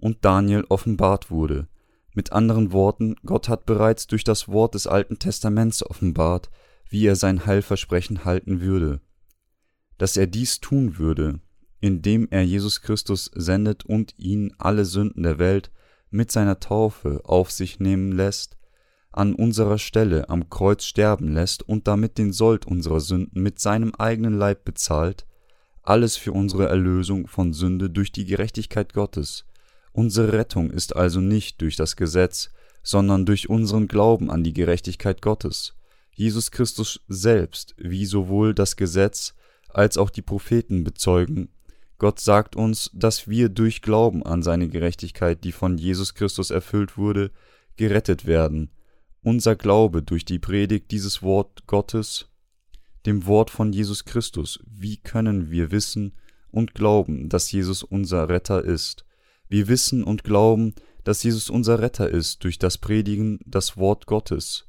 und 0.00 0.22
Daniel 0.22 0.66
offenbart 0.68 1.30
wurde. 1.30 1.68
Mit 2.14 2.32
anderen 2.32 2.72
Worten, 2.72 3.16
Gott 3.24 3.48
hat 3.48 3.64
bereits 3.64 4.06
durch 4.06 4.24
das 4.24 4.48
Wort 4.48 4.74
des 4.74 4.86
Alten 4.86 5.18
Testaments 5.18 5.84
offenbart, 5.84 6.50
wie 6.88 7.06
er 7.06 7.16
sein 7.16 7.46
Heilversprechen 7.46 8.24
halten 8.24 8.60
würde. 8.60 9.00
Dass 9.96 10.16
er 10.16 10.26
dies 10.26 10.60
tun 10.60 10.98
würde, 10.98 11.40
indem 11.80 12.28
er 12.30 12.42
Jesus 12.42 12.82
Christus 12.82 13.30
sendet 13.34 13.84
und 13.86 14.14
ihn 14.18 14.54
alle 14.58 14.84
Sünden 14.84 15.22
der 15.22 15.38
Welt 15.38 15.70
mit 16.10 16.30
seiner 16.30 16.60
Taufe 16.60 17.22
auf 17.24 17.50
sich 17.50 17.80
nehmen 17.80 18.12
lässt, 18.12 18.58
an 19.10 19.34
unserer 19.34 19.78
Stelle 19.78 20.28
am 20.28 20.50
Kreuz 20.50 20.84
sterben 20.84 21.32
lässt 21.32 21.66
und 21.68 21.86
damit 21.88 22.18
den 22.18 22.32
Sold 22.32 22.66
unserer 22.66 23.00
Sünden 23.00 23.42
mit 23.42 23.58
seinem 23.58 23.94
eigenen 23.94 24.34
Leib 24.34 24.64
bezahlt, 24.64 25.26
alles 25.82 26.16
für 26.16 26.32
unsere 26.32 26.68
Erlösung 26.68 27.26
von 27.26 27.52
Sünde 27.52 27.90
durch 27.90 28.12
die 28.12 28.24
Gerechtigkeit 28.24 28.92
Gottes. 28.92 29.44
Unsere 29.92 30.32
Rettung 30.32 30.70
ist 30.70 30.96
also 30.96 31.20
nicht 31.20 31.60
durch 31.60 31.76
das 31.76 31.96
Gesetz, 31.96 32.50
sondern 32.82 33.26
durch 33.26 33.48
unseren 33.48 33.88
Glauben 33.88 34.30
an 34.30 34.42
die 34.42 34.52
Gerechtigkeit 34.54 35.22
Gottes. 35.22 35.74
Jesus 36.14 36.50
Christus 36.50 37.00
selbst, 37.08 37.74
wie 37.78 38.06
sowohl 38.06 38.54
das 38.54 38.76
Gesetz 38.76 39.34
als 39.68 39.96
auch 39.96 40.10
die 40.10 40.22
Propheten 40.22 40.84
bezeugen, 40.84 41.48
Gott 42.02 42.18
sagt 42.18 42.56
uns, 42.56 42.90
dass 42.92 43.28
wir 43.28 43.48
durch 43.48 43.80
Glauben 43.80 44.24
an 44.24 44.42
seine 44.42 44.68
Gerechtigkeit, 44.68 45.44
die 45.44 45.52
von 45.52 45.78
Jesus 45.78 46.14
Christus 46.14 46.50
erfüllt 46.50 46.98
wurde, 46.98 47.30
gerettet 47.76 48.26
werden. 48.26 48.70
Unser 49.22 49.54
Glaube 49.54 50.02
durch 50.02 50.24
die 50.24 50.40
Predigt 50.40 50.90
dieses 50.90 51.22
Wort 51.22 51.68
Gottes, 51.68 52.28
dem 53.06 53.26
Wort 53.26 53.50
von 53.50 53.72
Jesus 53.72 54.04
Christus, 54.04 54.58
wie 54.66 54.96
können 54.96 55.52
wir 55.52 55.70
wissen 55.70 56.14
und 56.50 56.74
glauben, 56.74 57.28
dass 57.28 57.52
Jesus 57.52 57.84
unser 57.84 58.28
Retter 58.28 58.64
ist? 58.64 59.04
Wir 59.52 59.68
wissen 59.68 60.02
und 60.02 60.24
glauben, 60.24 60.74
dass 61.04 61.22
Jesus 61.24 61.50
unser 61.50 61.80
Retter 61.80 62.08
ist 62.08 62.42
durch 62.42 62.58
das 62.58 62.78
Predigen 62.78 63.38
das 63.44 63.76
Wort 63.76 64.06
Gottes, 64.06 64.66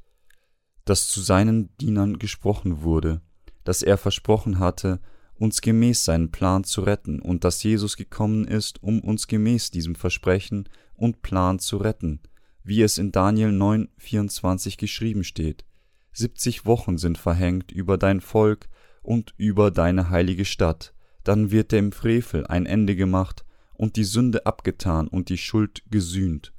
das 0.84 1.08
zu 1.08 1.22
seinen 1.22 1.74
Dienern 1.78 2.18
gesprochen 2.18 2.82
wurde, 2.82 3.22
das 3.64 3.80
er 3.80 3.96
versprochen 3.96 4.58
hatte, 4.58 5.00
uns 5.36 5.62
gemäß 5.62 6.04
seinen 6.04 6.30
Plan 6.32 6.64
zu 6.64 6.82
retten 6.82 7.22
und 7.22 7.44
dass 7.44 7.62
Jesus 7.62 7.96
gekommen 7.96 8.46
ist, 8.46 8.82
um 8.82 9.00
uns 9.00 9.26
gemäß 9.26 9.70
diesem 9.70 9.94
Versprechen 9.94 10.68
und 10.96 11.22
Plan 11.22 11.60
zu 11.60 11.78
retten, 11.78 12.20
wie 12.62 12.82
es 12.82 12.98
in 12.98 13.10
Daniel 13.10 13.52
9, 13.52 13.88
24 13.96 14.76
geschrieben 14.76 15.24
steht. 15.24 15.64
70 16.12 16.66
Wochen 16.66 16.98
sind 16.98 17.16
verhängt 17.16 17.72
über 17.72 17.96
dein 17.96 18.20
Volk 18.20 18.68
und 19.00 19.32
über 19.38 19.70
deine 19.70 20.10
heilige 20.10 20.44
Stadt, 20.44 20.92
dann 21.22 21.50
wird 21.50 21.72
dem 21.72 21.90
Frevel 21.90 22.46
ein 22.48 22.66
Ende 22.66 22.96
gemacht 22.96 23.46
und 23.74 23.96
die 23.96 24.04
Sünde 24.04 24.46
abgetan 24.46 25.08
und 25.08 25.28
die 25.28 25.38
Schuld 25.38 25.82
gesühnt, 25.90 26.52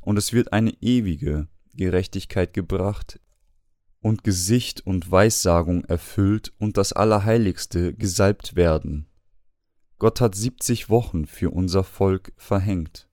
und 0.00 0.16
es 0.16 0.32
wird 0.32 0.52
eine 0.52 0.72
ewige 0.80 1.48
Gerechtigkeit 1.74 2.52
gebracht 2.52 3.20
und 4.00 4.24
Gesicht 4.24 4.86
und 4.86 5.10
Weissagung 5.10 5.84
erfüllt 5.84 6.52
und 6.58 6.76
das 6.76 6.92
Allerheiligste 6.92 7.94
gesalbt 7.94 8.56
werden. 8.56 9.06
Gott 9.98 10.20
hat 10.20 10.34
siebzig 10.34 10.88
Wochen 10.88 11.26
für 11.26 11.50
unser 11.50 11.84
Volk 11.84 12.32
verhängt. 12.36 13.08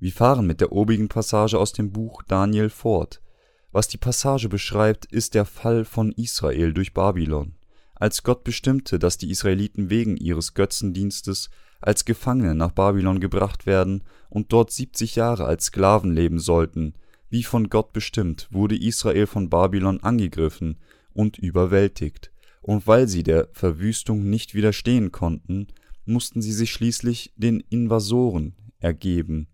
Wir 0.00 0.12
fahren 0.12 0.46
mit 0.46 0.60
der 0.60 0.72
obigen 0.72 1.08
Passage 1.08 1.58
aus 1.58 1.72
dem 1.72 1.92
Buch 1.92 2.22
Daniel 2.24 2.68
fort. 2.68 3.22
Was 3.70 3.88
die 3.88 3.96
Passage 3.96 4.48
beschreibt, 4.48 5.06
ist 5.06 5.34
der 5.34 5.44
Fall 5.44 5.84
von 5.84 6.12
Israel 6.12 6.72
durch 6.72 6.92
Babylon. 6.92 7.54
Als 7.94 8.24
Gott 8.24 8.42
bestimmte, 8.42 8.98
dass 8.98 9.18
die 9.18 9.30
Israeliten 9.30 9.88
wegen 9.88 10.16
ihres 10.16 10.54
Götzendienstes 10.54 11.48
als 11.86 12.04
Gefangene 12.04 12.54
nach 12.54 12.72
Babylon 12.72 13.20
gebracht 13.20 13.66
werden 13.66 14.02
und 14.30 14.52
dort 14.52 14.70
siebzig 14.70 15.16
Jahre 15.16 15.44
als 15.44 15.66
Sklaven 15.66 16.12
leben 16.12 16.38
sollten, 16.38 16.94
wie 17.28 17.42
von 17.42 17.68
Gott 17.68 17.92
bestimmt, 17.92 18.48
wurde 18.50 18.76
Israel 18.76 19.26
von 19.26 19.50
Babylon 19.50 20.00
angegriffen 20.00 20.78
und 21.12 21.38
überwältigt, 21.38 22.30
und 22.62 22.86
weil 22.86 23.08
sie 23.08 23.22
der 23.22 23.48
Verwüstung 23.52 24.30
nicht 24.30 24.54
widerstehen 24.54 25.12
konnten, 25.12 25.66
mussten 26.06 26.40
sie 26.40 26.52
sich 26.52 26.72
schließlich 26.72 27.32
den 27.36 27.60
Invasoren 27.60 28.54
ergeben, 28.78 29.48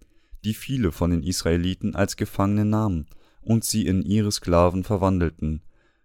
die 0.44 0.54
viele 0.54 0.92
von 0.92 1.10
den 1.10 1.22
Israeliten 1.22 1.94
als 1.94 2.16
Gefangene 2.16 2.64
nahmen 2.64 3.06
und 3.40 3.64
sie 3.64 3.86
in 3.86 4.02
ihre 4.02 4.30
Sklaven 4.30 4.84
verwandelten. 4.84 5.62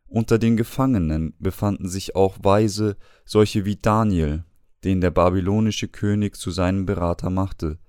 Unter 0.07 0.37
den 0.37 0.57
Gefangenen 0.57 1.33
befanden 1.39 1.89
sich 1.89 2.15
auch 2.15 2.37
Weise, 2.41 2.97
solche 3.25 3.65
wie 3.65 3.75
Daniel, 3.75 4.43
den 4.83 5.01
der 5.01 5.11
babylonische 5.11 5.87
König 5.87 6.35
zu 6.35 6.51
seinem 6.51 6.85
Berater 6.85 7.29
machte. 7.29 7.79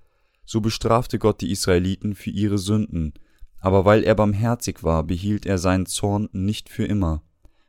So 0.45 0.61
bestrafte 0.61 1.19
Gott 1.19 1.41
die 1.41 1.51
Israeliten 1.51 2.15
für 2.15 2.29
ihre 2.29 2.57
Sünden, 2.57 3.13
aber 3.59 3.85
weil 3.85 4.03
er 4.03 4.15
barmherzig 4.15 4.83
war, 4.83 5.03
behielt 5.03 5.45
er 5.45 5.57
seinen 5.57 5.85
Zorn 5.85 6.29
nicht 6.31 6.69
für 6.69 6.85
immer, 6.85 7.23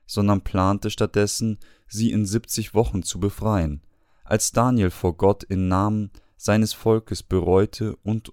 sondern 0.07 0.43
plante 0.43 0.91
stattdessen, 0.91 1.59
sie 1.87 2.13
in 2.13 2.25
siebzig 2.25 2.75
Wochen 2.75 3.03
zu 3.03 3.19
befreien. 3.19 3.83
Als 4.25 4.53
Daniel 4.53 4.91
vor 4.91 5.17
Gott 5.17 5.45
im 5.45 5.69
Namen 5.69 6.11
seines 6.37 6.73
Volkes 6.73 7.23
bereute 7.23 7.97
und 7.97 8.31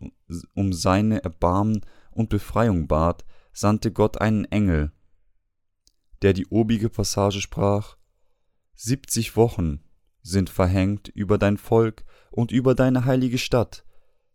um 0.54 0.74
seine 0.74 1.24
Erbarmen 1.24 1.82
und 2.12 2.30
Befreiung 2.30 2.88
bat, 2.88 3.25
sandte 3.51 3.92
Gott 3.92 4.20
einen 4.20 4.46
Engel, 4.46 4.92
der 6.22 6.34
die 6.34 6.48
obige 6.48 6.89
Passage 6.89 7.42
sprach 7.42 7.98
Siebzig 8.74 9.38
Wochen 9.38 9.80
sind 10.25 10.50
verhängt 10.50 11.08
über 11.10 11.38
dein 11.38 11.58
Volk 11.58 12.03
und 12.32 12.51
über 12.51 12.74
deine 12.74 13.05
heilige 13.05 13.38
Stadt, 13.38 13.86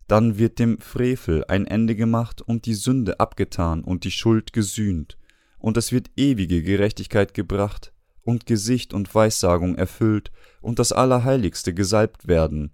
dann 0.06 0.38
wird 0.38 0.58
dem 0.58 0.78
Frevel 0.78 1.44
ein 1.48 1.66
Ende 1.66 1.96
gemacht 1.96 2.40
und 2.40 2.66
die 2.66 2.74
Sünde 2.74 3.20
abgetan 3.20 3.82
und 3.82 4.04
die 4.04 4.10
Schuld 4.10 4.52
gesühnt, 4.52 5.18
und 5.58 5.76
es 5.76 5.92
wird 5.92 6.10
ewige 6.16 6.62
Gerechtigkeit 6.62 7.34
gebracht 7.34 7.92
und 8.22 8.46
Gesicht 8.46 8.94
und 8.94 9.12
Weissagung 9.14 9.74
erfüllt 9.74 10.30
und 10.60 10.78
das 10.78 10.92
Allerheiligste 10.92 11.74
gesalbt 11.74 12.28
werden. 12.28 12.70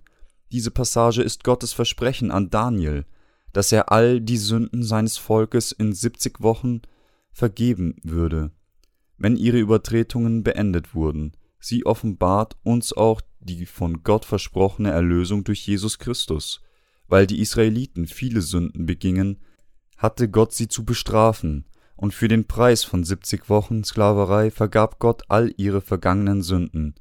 Diese 0.53 0.71
Passage 0.71 1.23
ist 1.23 1.43
Gottes 1.43 1.73
Versprechen 1.73 2.31
an 2.31 2.51
Daniel, 2.51 3.07
dass 3.53 3.73
er 3.73 3.91
all 3.91 4.21
die 4.21 4.37
Sünden 4.37 4.83
seines 4.83 5.17
Volkes 5.17 5.73
in 5.73 5.95
siebzig 5.95 6.43
Wochen 6.43 6.83
vergeben 7.33 7.97
würde, 8.03 8.51
wenn 9.17 9.37
ihre 9.37 9.59
Übertretungen 9.59 10.43
beendet 10.43 10.95
wurden. 10.95 11.33
Sie 11.59 11.87
offenbart 11.87 12.57
uns 12.63 12.93
auch 12.93 13.21
die 13.41 13.67
von 13.67 14.03
Gott 14.03 14.25
versprochene 14.25 14.91
Erlösung 14.91 15.45
durch 15.45 15.67
Jesus 15.67 15.99
Christus. 15.99 16.63
Weil 17.09 17.27
die 17.27 17.41
Israeliten 17.41 18.07
viele 18.07 18.43
Sünden 18.43 18.87
begingen, 18.87 19.39
hatte 19.97 20.29
Gott 20.29 20.53
sie 20.53 20.69
zu 20.69 20.85
bestrafen, 20.85 21.67
und 21.97 22.13
für 22.13 22.29
den 22.29 22.47
Preis 22.47 22.85
von 22.85 23.05
siebzig 23.05 23.49
Wochen 23.49 23.83
Sklaverei 23.83 24.51
vergab 24.51 24.99
Gott 24.99 25.23
all 25.29 25.53
ihre 25.57 25.81
vergangenen 25.81 26.43
Sünden. 26.43 26.95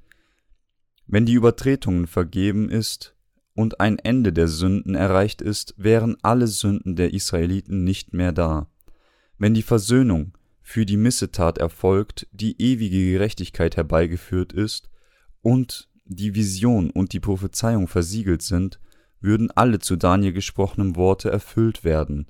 Wenn 1.05 1.25
die 1.25 1.33
Übertretungen 1.33 2.07
vergeben 2.07 2.69
ist 2.69 3.13
und 3.53 3.79
ein 3.79 3.99
Ende 3.99 4.31
der 4.31 4.47
Sünden 4.47 4.95
erreicht 4.95 5.41
ist, 5.41 5.73
wären 5.77 6.15
alle 6.21 6.47
Sünden 6.47 6.95
der 6.95 7.13
Israeliten 7.13 7.83
nicht 7.83 8.13
mehr 8.13 8.31
da. 8.31 8.67
Wenn 9.37 9.53
die 9.53 9.63
Versöhnung 9.63 10.31
für 10.67 10.87
die 10.87 10.97
Missetat 10.97 11.59
erfolgt, 11.59 12.27
die 12.31 12.59
ewige 12.59 13.11
Gerechtigkeit 13.11 13.77
herbeigeführt 13.77 14.51
ist, 14.51 14.89
und 15.41 15.89
die 16.05 16.33
Vision 16.33 16.89
und 16.89 17.13
die 17.13 17.19
Prophezeiung 17.19 17.87
versiegelt 17.87 18.41
sind, 18.41 18.79
würden 19.21 19.51
alle 19.51 19.77
zu 19.77 19.95
Daniel 19.95 20.33
gesprochenen 20.33 20.95
Worte 20.95 21.29
erfüllt 21.29 21.83
werden. 21.83 22.25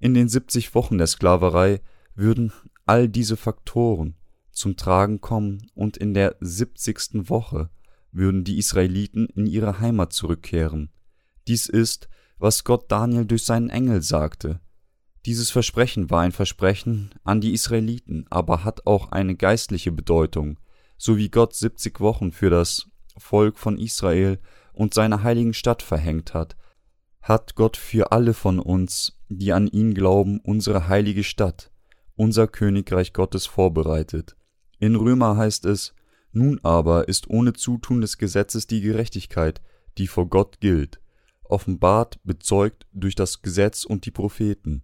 In 0.00 0.14
den 0.14 0.30
70 0.30 0.74
Wochen 0.74 0.96
der 0.96 1.06
Sklaverei 1.06 1.82
würden 2.14 2.54
all 2.86 3.06
diese 3.06 3.36
Faktoren 3.36 4.16
zum 4.50 4.78
Tragen 4.78 5.20
kommen 5.20 5.70
und 5.74 5.98
in 5.98 6.14
der 6.14 6.36
70. 6.40 7.28
Woche 7.28 7.68
würden 8.12 8.44
die 8.44 8.56
Israeliten 8.56 9.26
in 9.26 9.44
ihre 9.44 9.80
Heimat 9.80 10.14
zurückkehren. 10.14 10.88
Dies 11.46 11.66
ist, 11.66 12.08
was 12.38 12.64
Gott 12.64 12.90
Daniel 12.90 13.26
durch 13.26 13.44
seinen 13.44 13.68
Engel 13.68 14.00
sagte. 14.00 14.60
Dieses 15.26 15.50
Versprechen 15.50 16.10
war 16.10 16.20
ein 16.20 16.32
Versprechen 16.32 17.14
an 17.24 17.40
die 17.40 17.54
Israeliten, 17.54 18.26
aber 18.28 18.62
hat 18.62 18.86
auch 18.86 19.10
eine 19.10 19.34
geistliche 19.36 19.90
Bedeutung, 19.90 20.58
so 20.98 21.16
wie 21.16 21.30
Gott 21.30 21.54
70 21.54 21.98
Wochen 22.00 22.30
für 22.30 22.50
das 22.50 22.90
Volk 23.16 23.58
von 23.58 23.78
Israel 23.78 24.38
und 24.74 24.92
seiner 24.92 25.22
heiligen 25.22 25.54
Stadt 25.54 25.82
verhängt 25.82 26.34
hat, 26.34 26.56
hat 27.22 27.54
Gott 27.54 27.78
für 27.78 28.12
alle 28.12 28.34
von 28.34 28.58
uns, 28.58 29.18
die 29.30 29.54
an 29.54 29.66
ihn 29.66 29.94
glauben, 29.94 30.40
unsere 30.40 30.88
heilige 30.88 31.24
Stadt, 31.24 31.70
unser 32.16 32.46
Königreich 32.46 33.14
Gottes 33.14 33.46
vorbereitet. 33.46 34.36
In 34.78 34.94
Römer 34.94 35.38
heißt 35.38 35.64
es, 35.64 35.94
nun 36.32 36.60
aber 36.62 37.08
ist 37.08 37.30
ohne 37.30 37.54
Zutun 37.54 38.02
des 38.02 38.18
Gesetzes 38.18 38.66
die 38.66 38.82
Gerechtigkeit, 38.82 39.62
die 39.96 40.06
vor 40.06 40.28
Gott 40.28 40.60
gilt, 40.60 41.00
offenbart, 41.44 42.18
bezeugt 42.24 42.86
durch 42.92 43.14
das 43.14 43.40
Gesetz 43.40 43.84
und 43.84 44.04
die 44.04 44.10
Propheten. 44.10 44.82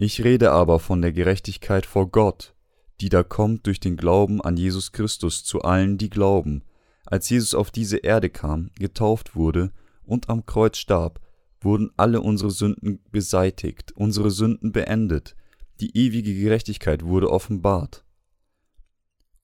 Ich 0.00 0.22
rede 0.22 0.52
aber 0.52 0.78
von 0.78 1.02
der 1.02 1.10
Gerechtigkeit 1.10 1.84
vor 1.84 2.08
Gott, 2.08 2.54
die 3.00 3.08
da 3.08 3.24
kommt 3.24 3.66
durch 3.66 3.80
den 3.80 3.96
Glauben 3.96 4.40
an 4.40 4.56
Jesus 4.56 4.92
Christus 4.92 5.42
zu 5.42 5.62
allen, 5.62 5.98
die 5.98 6.08
glauben. 6.08 6.62
Als 7.04 7.28
Jesus 7.28 7.52
auf 7.52 7.72
diese 7.72 7.96
Erde 7.96 8.30
kam, 8.30 8.70
getauft 8.78 9.34
wurde 9.34 9.72
und 10.04 10.28
am 10.28 10.46
Kreuz 10.46 10.78
starb, 10.78 11.20
wurden 11.60 11.90
alle 11.96 12.20
unsere 12.20 12.52
Sünden 12.52 13.00
beseitigt, 13.10 13.90
unsere 13.90 14.30
Sünden 14.30 14.70
beendet, 14.70 15.34
die 15.80 15.96
ewige 15.98 16.32
Gerechtigkeit 16.32 17.04
wurde 17.04 17.28
offenbart. 17.32 18.04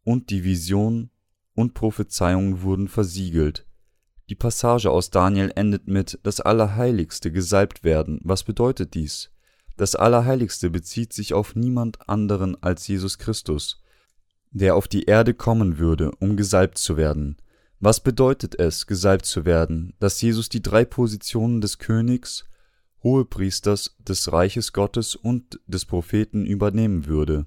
Und 0.05 0.31
die 0.31 0.45
Vision 0.45 1.11
und 1.55 1.75
Prophezeiungen 1.75 2.63
wurden 2.63 2.87
versiegelt. 2.87 3.67
Die 4.29 4.37
Passage 4.37 4.89
aus 4.89 5.11
Daniel 5.11 5.51
endet 5.57 5.89
mit 5.89 6.21
das 6.23 6.41
Allerheiligste 6.41 7.33
gesalbt 7.33 7.83
werden. 7.83 8.21
Was 8.23 8.45
bedeutet 8.45 8.95
dies? 8.95 9.34
Das 9.77 9.97
Allerheiligste 9.97 10.71
bezieht 10.71 11.13
sich 11.13 11.35
auf 11.35 11.57
niemand 11.57 12.09
anderen 12.09 12.63
als 12.63 12.87
Jesus 12.87 13.19
Christus, 13.19 13.83
der 14.51 14.77
auf 14.77 14.87
die 14.87 15.05
Erde 15.05 15.35
kommen 15.35 15.79
würde, 15.79 16.13
um 16.21 16.37
gesalbt 16.37 16.79
zu 16.79 16.97
werden. 16.97 17.37
Was 17.81 18.01
bedeutet 18.01 18.59
es, 18.59 18.87
gesalbt 18.87 19.27
zu 19.27 19.45
werden, 19.45 19.95
dass 19.99 20.23
Jesus 20.23 20.49
die 20.49 20.63
drei 20.63 20.85
Positionen 20.85 21.61
des 21.61 21.79
Königs, 21.79 22.45
Hohepriesters, 23.03 23.97
des 23.99 24.33
Reiches 24.33 24.73
Gottes 24.73 25.17
und 25.17 25.61
des 25.67 25.85
Propheten 25.85 26.47
übernehmen 26.47 27.07
würde? 27.07 27.47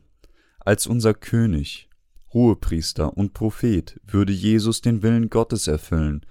Als 0.60 0.86
unser 0.86 1.13
König, 1.13 1.89
Hohepriester 2.34 3.15
und 3.15 3.34
Prophet 3.34 4.00
würde 4.05 4.34
Jesus 4.34 4.81
den 4.81 5.01
Willen 5.01 5.29
Gottes 5.29 5.67
erfüllen, 5.67 6.25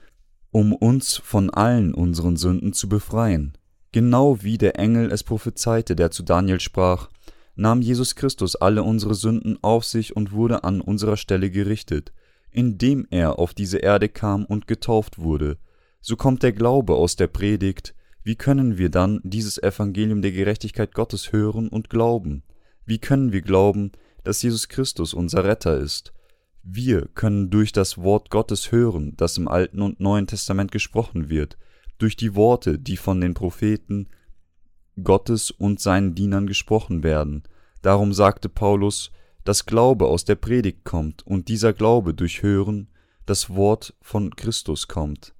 um 0.50 0.74
uns 0.74 1.16
von 1.16 1.50
allen 1.50 1.94
unseren 1.94 2.36
Sünden 2.36 2.74
zu 2.74 2.88
befreien. 2.88 3.56
Genau 3.96 4.42
wie 4.42 4.58
der 4.58 4.78
Engel 4.78 5.10
es 5.10 5.24
prophezeite, 5.24 5.96
der 5.96 6.10
zu 6.10 6.22
Daniel 6.22 6.60
sprach, 6.60 7.08
nahm 7.54 7.80
Jesus 7.80 8.14
Christus 8.14 8.54
alle 8.54 8.82
unsere 8.82 9.14
Sünden 9.14 9.58
auf 9.62 9.86
sich 9.86 10.14
und 10.14 10.32
wurde 10.32 10.64
an 10.64 10.82
unserer 10.82 11.16
Stelle 11.16 11.50
gerichtet, 11.50 12.12
indem 12.50 13.06
er 13.08 13.38
auf 13.38 13.54
diese 13.54 13.78
Erde 13.78 14.10
kam 14.10 14.44
und 14.44 14.66
getauft 14.66 15.18
wurde. 15.18 15.56
So 16.02 16.14
kommt 16.14 16.42
der 16.42 16.52
Glaube 16.52 16.94
aus 16.94 17.16
der 17.16 17.28
Predigt, 17.28 17.94
wie 18.22 18.36
können 18.36 18.76
wir 18.76 18.90
dann 18.90 19.22
dieses 19.24 19.56
Evangelium 19.56 20.20
der 20.20 20.32
Gerechtigkeit 20.32 20.92
Gottes 20.92 21.32
hören 21.32 21.68
und 21.68 21.88
glauben? 21.88 22.42
Wie 22.84 22.98
können 22.98 23.32
wir 23.32 23.40
glauben, 23.40 23.92
dass 24.24 24.42
Jesus 24.42 24.68
Christus 24.68 25.14
unser 25.14 25.44
Retter 25.44 25.78
ist. 25.78 26.12
Wir 26.62 27.08
können 27.14 27.48
durch 27.48 27.72
das 27.72 27.96
Wort 27.96 28.28
Gottes 28.28 28.72
hören, 28.72 29.14
das 29.16 29.38
im 29.38 29.48
Alten 29.48 29.80
und 29.80 30.00
Neuen 30.00 30.26
Testament 30.26 30.70
gesprochen 30.70 31.30
wird, 31.30 31.56
durch 31.98 32.16
die 32.16 32.34
Worte, 32.34 32.78
die 32.78 32.96
von 32.96 33.20
den 33.20 33.34
Propheten 33.34 34.08
Gottes 35.02 35.50
und 35.50 35.80
seinen 35.80 36.14
Dienern 36.14 36.46
gesprochen 36.46 37.02
werden. 37.02 37.42
Darum 37.82 38.12
sagte 38.12 38.48
Paulus, 38.48 39.10
dass 39.44 39.66
Glaube 39.66 40.06
aus 40.06 40.24
der 40.24 40.34
Predigt 40.34 40.84
kommt 40.84 41.26
und 41.26 41.48
dieser 41.48 41.72
Glaube 41.72 42.14
durch 42.14 42.42
Hören 42.42 42.88
das 43.26 43.50
Wort 43.50 43.94
von 44.00 44.34
Christus 44.34 44.88
kommt. 44.88 45.34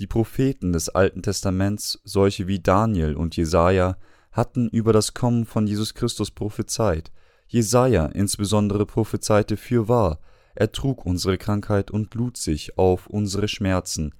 Die 0.00 0.06
Propheten 0.06 0.72
des 0.72 0.88
Alten 0.88 1.22
Testaments, 1.22 2.00
solche 2.04 2.48
wie 2.48 2.60
Daniel 2.60 3.14
und 3.14 3.36
Jesaja, 3.36 3.98
hatten 4.32 4.68
über 4.68 4.92
das 4.92 5.14
Kommen 5.14 5.44
von 5.44 5.66
Jesus 5.66 5.94
Christus 5.94 6.30
prophezeit, 6.30 7.12
Jesaja 7.46 8.06
insbesondere 8.06 8.86
prophezeite 8.86 9.56
fürwahr, 9.56 10.18
er 10.54 10.72
trug 10.72 11.06
unsere 11.06 11.38
Krankheit 11.38 11.90
und 11.90 12.14
lud 12.14 12.36
sich 12.36 12.78
auf 12.78 13.06
unsere 13.06 13.48
Schmerzen, 13.48 14.14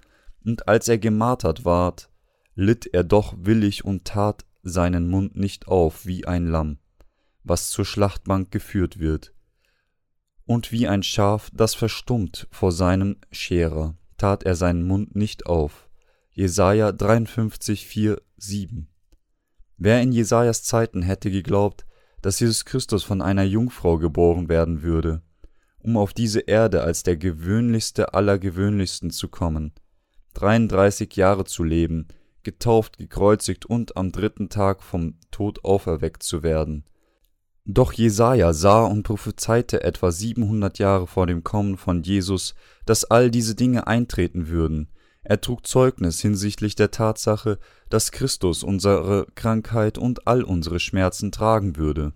und 0.45 0.69
als 0.69 0.89
er 0.89 0.99
gemartert 0.99 1.65
ward, 1.65 2.11
litt 2.55 2.87
er 2.93 3.05
doch 3.05 3.35
willig 3.39 3.85
und 3.85 4.05
tat 4.05 4.45
seinen 4.63 5.09
Mund 5.09 5.37
nicht 5.37 5.69
auf 5.69 6.07
wie 6.07 6.27
ein 6.27 6.47
Lamm, 6.47 6.79
was 7.45 7.71
zur 7.71 7.85
Schlachtbank 7.85 8.51
geführt 8.51 8.99
wird. 8.99 9.35
Und 10.45 10.73
wie 10.73 10.89
ein 10.89 11.03
Schaf, 11.03 11.51
das 11.53 11.75
verstummt 11.75 12.47
vor 12.51 12.73
seinem 12.73 13.17
Scherer, 13.31 13.97
tat 14.19 14.43
er 14.43 14.55
seinen 14.55 14.87
Mund 14.87 15.17
nicht 15.17 15.47
auf. 15.47 15.89
Jesaja 16.31 16.93
53, 16.93 17.87
4, 17.87 18.21
7. 18.37 18.89
Wer 19.77 20.01
in 20.01 20.13
Jesajas 20.13 20.63
Zeiten 20.63 21.03
hätte 21.03 21.31
geglaubt, 21.31 21.87
dass 22.21 22.39
Jesus 22.39 22.65
Christus 22.65 23.03
von 23.03 23.21
einer 23.21 23.43
Jungfrau 23.43 23.99
geboren 23.99 24.49
werden 24.49 24.83
würde, 24.83 25.23
um 25.81 25.97
auf 25.97 26.15
diese 26.15 26.41
Erde 26.41 26.83
als 26.83 27.03
der 27.03 27.17
gewöhnlichste 27.17 28.15
aller 28.15 28.39
Gewöhnlichsten 28.39 29.11
zu 29.11 29.29
kommen, 29.29 29.73
33 30.35 31.15
Jahre 31.17 31.45
zu 31.45 31.65
leben, 31.65 32.09
getauft, 32.43 32.99
gekreuzigt 32.99 33.67
und 33.67 33.97
am 33.97 34.13
dritten 34.13 34.49
Tag 34.49 34.83
vom 34.83 35.15
Tod 35.31 35.65
auferweckt 35.65 36.23
zu 36.23 36.43
werden. 36.43 36.85
Doch 37.65 37.93
Jesaja 37.93 38.53
sah 38.53 38.85
und 38.85 39.05
prophezeite 39.05 39.85
etwa 39.85 40.11
700 40.11 40.79
Jahre 40.79 41.07
vor 41.07 41.27
dem 41.27 41.45
Kommen 41.45 41.77
von 41.77 42.03
Jesus, 42.03 42.55
dass 42.87 43.05
all 43.05 43.31
diese 43.31 43.55
Dinge 43.55 43.87
eintreten 43.87 44.49
würden, 44.49 44.89
er 45.25 45.41
trug 45.41 45.67
Zeugnis 45.67 46.21
hinsichtlich 46.21 46.75
der 46.75 46.91
Tatsache, 46.91 47.59
dass 47.89 48.11
Christus 48.11 48.65
unsere 48.65 49.27
Krankheit 49.35 49.97
und 49.97 50.27
all 50.27 50.43
unsere 50.43 50.81
Schmerzen 50.81 51.31
tragen 51.31 51.77
würde. 51.77 52.13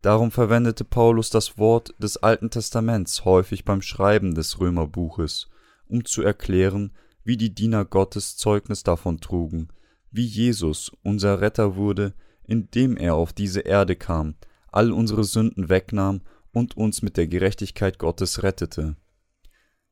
Darum 0.00 0.32
verwendete 0.32 0.84
Paulus 0.84 1.30
das 1.30 1.58
Wort 1.58 1.94
des 1.98 2.16
Alten 2.16 2.50
Testaments 2.50 3.24
häufig 3.24 3.64
beim 3.64 3.82
Schreiben 3.82 4.34
des 4.34 4.58
Römerbuches, 4.58 5.48
um 5.92 6.04
zu 6.04 6.22
erklären, 6.22 6.90
wie 7.22 7.36
die 7.36 7.54
Diener 7.54 7.84
Gottes 7.84 8.36
Zeugnis 8.36 8.82
davon 8.82 9.20
trugen, 9.20 9.68
wie 10.10 10.24
Jesus 10.24 10.90
unser 11.02 11.40
Retter 11.40 11.76
wurde, 11.76 12.14
indem 12.44 12.96
er 12.96 13.14
auf 13.14 13.32
diese 13.32 13.60
Erde 13.60 13.94
kam, 13.94 14.34
all 14.72 14.90
unsere 14.90 15.22
Sünden 15.22 15.68
wegnahm 15.68 16.22
und 16.52 16.76
uns 16.76 17.02
mit 17.02 17.16
der 17.16 17.28
Gerechtigkeit 17.28 17.98
Gottes 17.98 18.42
rettete. 18.42 18.96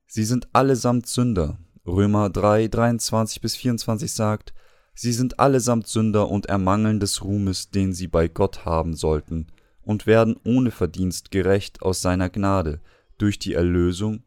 Sie 0.07 0.25
sind 0.25 0.49
allesamt 0.53 1.07
Sünder, 1.07 1.59
Römer 1.87 2.31
3, 2.31 2.69
23 2.69 3.41
bis 3.41 3.57
24 3.57 4.13
sagt, 4.13 4.53
sie 4.95 5.13
sind 5.13 5.39
allesamt 5.39 5.87
Sünder 5.87 6.29
und 6.29 6.47
ermangeln 6.47 6.99
des 6.99 7.23
Ruhmes, 7.23 7.71
den 7.71 7.93
sie 7.93 8.09
bei 8.09 8.27
Gott 8.29 8.65
haben 8.65 8.95
sollten, 8.95 9.47
und 9.83 10.07
werden 10.07 10.37
ohne 10.45 10.71
Verdienst 10.71 11.31
gerecht 11.31 11.83
aus 11.83 12.03
seiner 12.03 12.29
Gnade, 12.29 12.81
durch 13.19 13.39
die 13.39 13.55
Erlösung, 13.55 14.25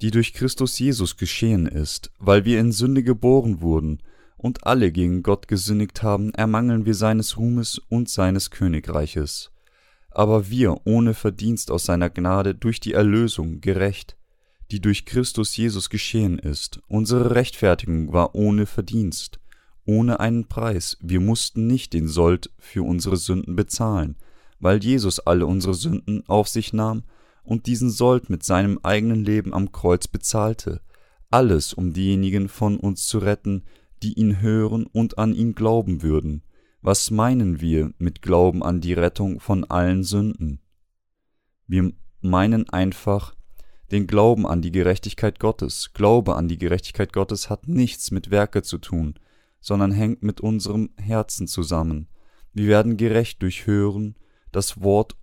die 0.00 0.10
durch 0.10 0.32
Christus 0.32 0.78
Jesus 0.78 1.16
geschehen 1.16 1.66
ist, 1.66 2.10
weil 2.18 2.44
wir 2.44 2.60
in 2.60 2.72
Sünde 2.72 3.02
geboren 3.02 3.60
wurden 3.60 4.00
und 4.36 4.66
alle 4.66 4.92
gegen 4.92 5.22
Gott 5.22 5.48
gesündigt 5.48 6.02
haben, 6.02 6.32
ermangeln 6.34 6.86
wir 6.86 6.94
seines 6.94 7.36
Ruhmes 7.36 7.78
und 7.88 8.08
seines 8.08 8.50
Königreiches. 8.50 9.50
Aber 10.10 10.48
wir 10.48 10.86
ohne 10.86 11.14
Verdienst 11.14 11.70
aus 11.70 11.84
seiner 11.84 12.10
Gnade 12.10 12.54
durch 12.54 12.80
die 12.80 12.92
Erlösung 12.92 13.60
gerecht, 13.60 14.16
die 14.70 14.80
durch 14.80 15.04
Christus 15.04 15.56
Jesus 15.56 15.90
geschehen 15.90 16.38
ist. 16.38 16.80
Unsere 16.88 17.34
Rechtfertigung 17.34 18.12
war 18.12 18.34
ohne 18.34 18.66
Verdienst, 18.66 19.40
ohne 19.84 20.20
einen 20.20 20.46
Preis. 20.46 20.96
Wir 21.00 21.20
mussten 21.20 21.66
nicht 21.66 21.92
den 21.92 22.06
Sold 22.06 22.50
für 22.58 22.84
unsere 22.84 23.16
Sünden 23.16 23.56
bezahlen, 23.56 24.16
weil 24.60 24.82
Jesus 24.82 25.18
alle 25.20 25.46
unsere 25.46 25.74
Sünden 25.74 26.22
auf 26.28 26.48
sich 26.48 26.72
nahm 26.72 27.02
und 27.48 27.66
diesen 27.66 27.88
Sold 27.88 28.28
mit 28.28 28.44
seinem 28.44 28.78
eigenen 28.82 29.24
Leben 29.24 29.54
am 29.54 29.72
Kreuz 29.72 30.06
bezahlte. 30.06 30.82
Alles, 31.30 31.72
um 31.72 31.94
diejenigen 31.94 32.48
von 32.50 32.76
uns 32.76 33.06
zu 33.06 33.18
retten, 33.18 33.64
die 34.02 34.12
ihn 34.12 34.42
hören 34.42 34.86
und 34.86 35.16
an 35.16 35.34
ihn 35.34 35.54
glauben 35.54 36.02
würden. 36.02 36.42
Was 36.82 37.10
meinen 37.10 37.60
wir 37.62 37.92
mit 37.96 38.20
Glauben 38.20 38.62
an 38.62 38.82
die 38.82 38.92
Rettung 38.92 39.40
von 39.40 39.64
allen 39.64 40.04
Sünden? 40.04 40.60
Wir 41.66 41.90
meinen 42.20 42.68
einfach, 42.68 43.34
den 43.90 44.06
Glauben 44.06 44.46
an 44.46 44.60
die 44.60 44.70
Gerechtigkeit 44.70 45.40
Gottes. 45.40 45.94
Glaube 45.94 46.36
an 46.36 46.48
die 46.48 46.58
Gerechtigkeit 46.58 47.14
Gottes 47.14 47.48
hat 47.48 47.66
nichts 47.66 48.10
mit 48.10 48.30
Werke 48.30 48.62
zu 48.62 48.76
tun, 48.76 49.14
sondern 49.58 49.90
hängt 49.90 50.22
mit 50.22 50.42
unserem 50.42 50.90
Herzen 50.98 51.46
zusammen. 51.46 52.08
Wir 52.52 52.68
werden 52.68 52.98
gerecht 52.98 53.40
durch 53.40 53.66
Hören, 53.66 54.16
das 54.52 54.82
Wort 54.82 55.16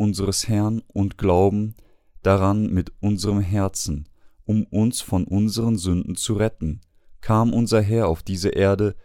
unseres 0.00 0.48
Herrn 0.48 0.82
und 0.88 1.18
Glauben 1.18 1.74
daran 2.22 2.72
mit 2.72 2.90
unserem 3.00 3.40
Herzen, 3.40 4.08
um 4.46 4.64
uns 4.64 5.02
von 5.02 5.24
unseren 5.24 5.76
Sünden 5.76 6.16
zu 6.16 6.32
retten. 6.32 6.80
Kam 7.20 7.52
unser 7.52 7.82
Herr 7.82 8.08
auf 8.08 8.22
diese 8.22 8.48
Erde, 8.48 8.96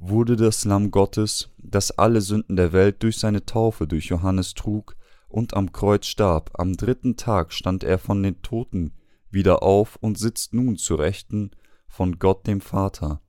wurde 0.00 0.34
das 0.34 0.64
Lamm 0.64 0.90
Gottes, 0.90 1.50
das 1.58 1.92
alle 1.92 2.20
Sünden 2.20 2.56
der 2.56 2.72
Welt 2.72 3.04
durch 3.04 3.18
seine 3.18 3.46
Taufe 3.46 3.86
durch 3.86 4.06
Johannes 4.06 4.54
trug 4.54 4.96
und 5.28 5.54
am 5.54 5.70
Kreuz 5.70 6.06
starb. 6.06 6.50
Am 6.54 6.76
dritten 6.76 7.16
Tag 7.16 7.52
stand 7.52 7.84
er 7.84 7.98
von 7.98 8.20
den 8.20 8.42
Toten 8.42 8.94
wieder 9.30 9.62
auf 9.62 9.96
und 10.00 10.18
sitzt 10.18 10.54
nun 10.54 10.76
zu 10.76 10.96
Rechten 10.96 11.52
von 11.86 12.18
Gott 12.18 12.48
dem 12.48 12.60
Vater. 12.60 13.22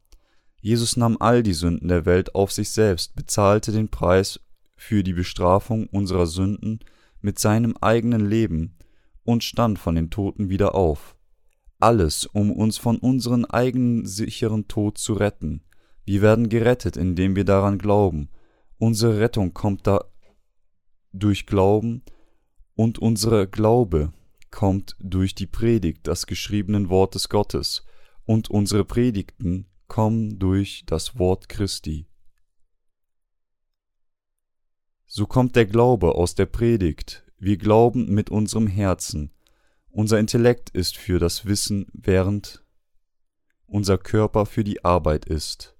Jesus 0.61 0.97
nahm 0.97 1.17
all 1.19 1.43
die 1.43 1.53
Sünden 1.53 1.89
der 1.89 2.07
Welt 2.07 2.33
auf 2.33 2.51
sich 2.51 2.71
selbst, 2.71 3.15
bezahlte 3.15 3.71
den 3.71 3.89
Preis 3.89 4.39
für 4.75 5.03
die 5.03 5.13
Bestrafung 5.13 5.85
unserer 5.87 6.25
Sünden 6.25 6.79
mit 7.23 7.39
seinem 7.39 7.75
eigenen 7.81 8.29
Leben 8.29 8.77
und 9.23 9.43
stand 9.43 9.79
von 9.79 9.95
den 9.95 10.09
Toten 10.09 10.49
wieder 10.49 10.75
auf. 10.75 11.15
Alles, 11.79 12.25
um 12.25 12.51
uns 12.51 12.77
von 12.77 12.97
unserem 12.97 13.45
eigenen 13.45 14.05
sicheren 14.05 14.67
Tod 14.67 14.97
zu 14.97 15.13
retten. 15.13 15.63
Wir 16.05 16.21
werden 16.21 16.49
gerettet, 16.49 16.97
indem 16.97 17.35
wir 17.35 17.45
daran 17.45 17.77
glauben. 17.77 18.29
Unsere 18.77 19.19
Rettung 19.19 19.53
kommt 19.53 19.87
da 19.87 20.03
durch 21.13 21.45
Glauben 21.45 22.03
und 22.75 22.99
unsere 22.99 23.47
Glaube 23.47 24.11
kommt 24.51 24.95
durch 24.99 25.33
die 25.33 25.47
Predigt 25.47 26.07
des 26.07 26.27
geschriebenen 26.27 26.89
Wortes 26.89 27.29
Gottes 27.29 27.85
und 28.25 28.49
unsere 28.49 28.83
Predigten 28.83 29.67
kommen 29.87 30.39
durch 30.39 30.83
das 30.85 31.17
Wort 31.17 31.49
Christi. 31.49 32.07
So 35.15 35.27
kommt 35.27 35.55
der 35.55 35.67
Glaube 35.67 36.15
aus 36.15 36.33
der 36.33 36.47
Predigt. 36.47 37.23
Wir 37.37 37.57
glauben 37.57 38.11
mit 38.11 38.31
unserem 38.31 38.65
Herzen. 38.65 39.29
Unser 39.91 40.17
Intellekt 40.17 40.71
ist 40.71 40.97
für 40.97 41.19
das 41.19 41.45
Wissen, 41.45 41.85
während 41.93 42.65
unser 43.67 43.99
Körper 43.99 44.47
für 44.47 44.63
die 44.63 44.83
Arbeit 44.83 45.25
ist. 45.25 45.77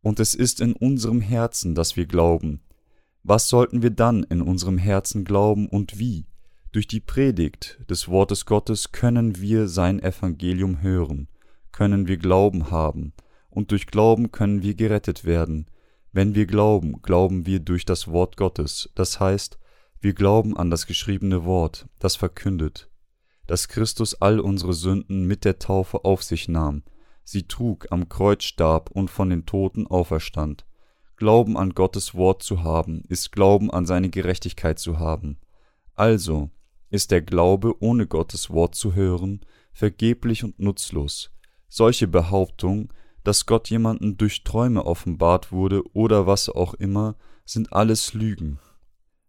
Und 0.00 0.18
es 0.18 0.34
ist 0.34 0.62
in 0.62 0.72
unserem 0.72 1.20
Herzen, 1.20 1.74
dass 1.74 1.94
wir 1.94 2.06
glauben. 2.06 2.62
Was 3.22 3.50
sollten 3.50 3.82
wir 3.82 3.90
dann 3.90 4.22
in 4.22 4.40
unserem 4.40 4.78
Herzen 4.78 5.26
glauben 5.26 5.68
und 5.68 5.98
wie? 5.98 6.24
Durch 6.72 6.86
die 6.86 7.00
Predigt 7.00 7.78
des 7.90 8.08
Wortes 8.08 8.46
Gottes 8.46 8.92
können 8.92 9.42
wir 9.42 9.68
sein 9.68 10.02
Evangelium 10.02 10.80
hören, 10.80 11.28
können 11.70 12.08
wir 12.08 12.16
Glauben 12.16 12.70
haben, 12.70 13.12
und 13.50 13.72
durch 13.72 13.86
Glauben 13.86 14.32
können 14.32 14.62
wir 14.62 14.74
gerettet 14.74 15.26
werden, 15.26 15.66
wenn 16.14 16.36
wir 16.36 16.46
glauben, 16.46 17.02
glauben 17.02 17.44
wir 17.44 17.58
durch 17.58 17.84
das 17.84 18.06
Wort 18.06 18.36
Gottes, 18.36 18.88
das 18.94 19.18
heißt, 19.18 19.58
wir 20.00 20.14
glauben 20.14 20.56
an 20.56 20.70
das 20.70 20.86
geschriebene 20.86 21.44
Wort, 21.44 21.88
das 21.98 22.14
verkündet, 22.14 22.88
dass 23.48 23.66
Christus 23.66 24.14
all 24.22 24.38
unsere 24.38 24.74
Sünden 24.74 25.26
mit 25.26 25.44
der 25.44 25.58
Taufe 25.58 26.04
auf 26.04 26.22
sich 26.22 26.46
nahm, 26.46 26.84
sie 27.24 27.48
trug, 27.48 27.88
am 27.90 28.08
Kreuz 28.08 28.44
starb 28.44 28.92
und 28.92 29.10
von 29.10 29.28
den 29.28 29.44
Toten 29.44 29.88
auferstand. 29.88 30.64
Glauben 31.16 31.56
an 31.56 31.70
Gottes 31.70 32.14
Wort 32.14 32.44
zu 32.44 32.62
haben, 32.62 33.02
ist 33.08 33.32
Glauben 33.32 33.72
an 33.72 33.84
seine 33.84 34.08
Gerechtigkeit 34.08 34.78
zu 34.78 35.00
haben. 35.00 35.38
Also 35.96 36.50
ist 36.90 37.10
der 37.10 37.22
Glaube, 37.22 37.74
ohne 37.82 38.06
Gottes 38.06 38.50
Wort 38.50 38.76
zu 38.76 38.94
hören, 38.94 39.40
vergeblich 39.72 40.44
und 40.44 40.60
nutzlos. 40.60 41.32
Solche 41.68 42.06
Behauptung 42.06 42.92
dass 43.24 43.46
Gott 43.46 43.70
jemanden 43.70 44.16
durch 44.16 44.44
Träume 44.44 44.84
offenbart 44.84 45.50
wurde 45.50 45.82
oder 45.94 46.26
was 46.26 46.48
auch 46.48 46.74
immer, 46.74 47.16
sind 47.44 47.72
alles 47.72 48.14
Lügen. 48.14 48.58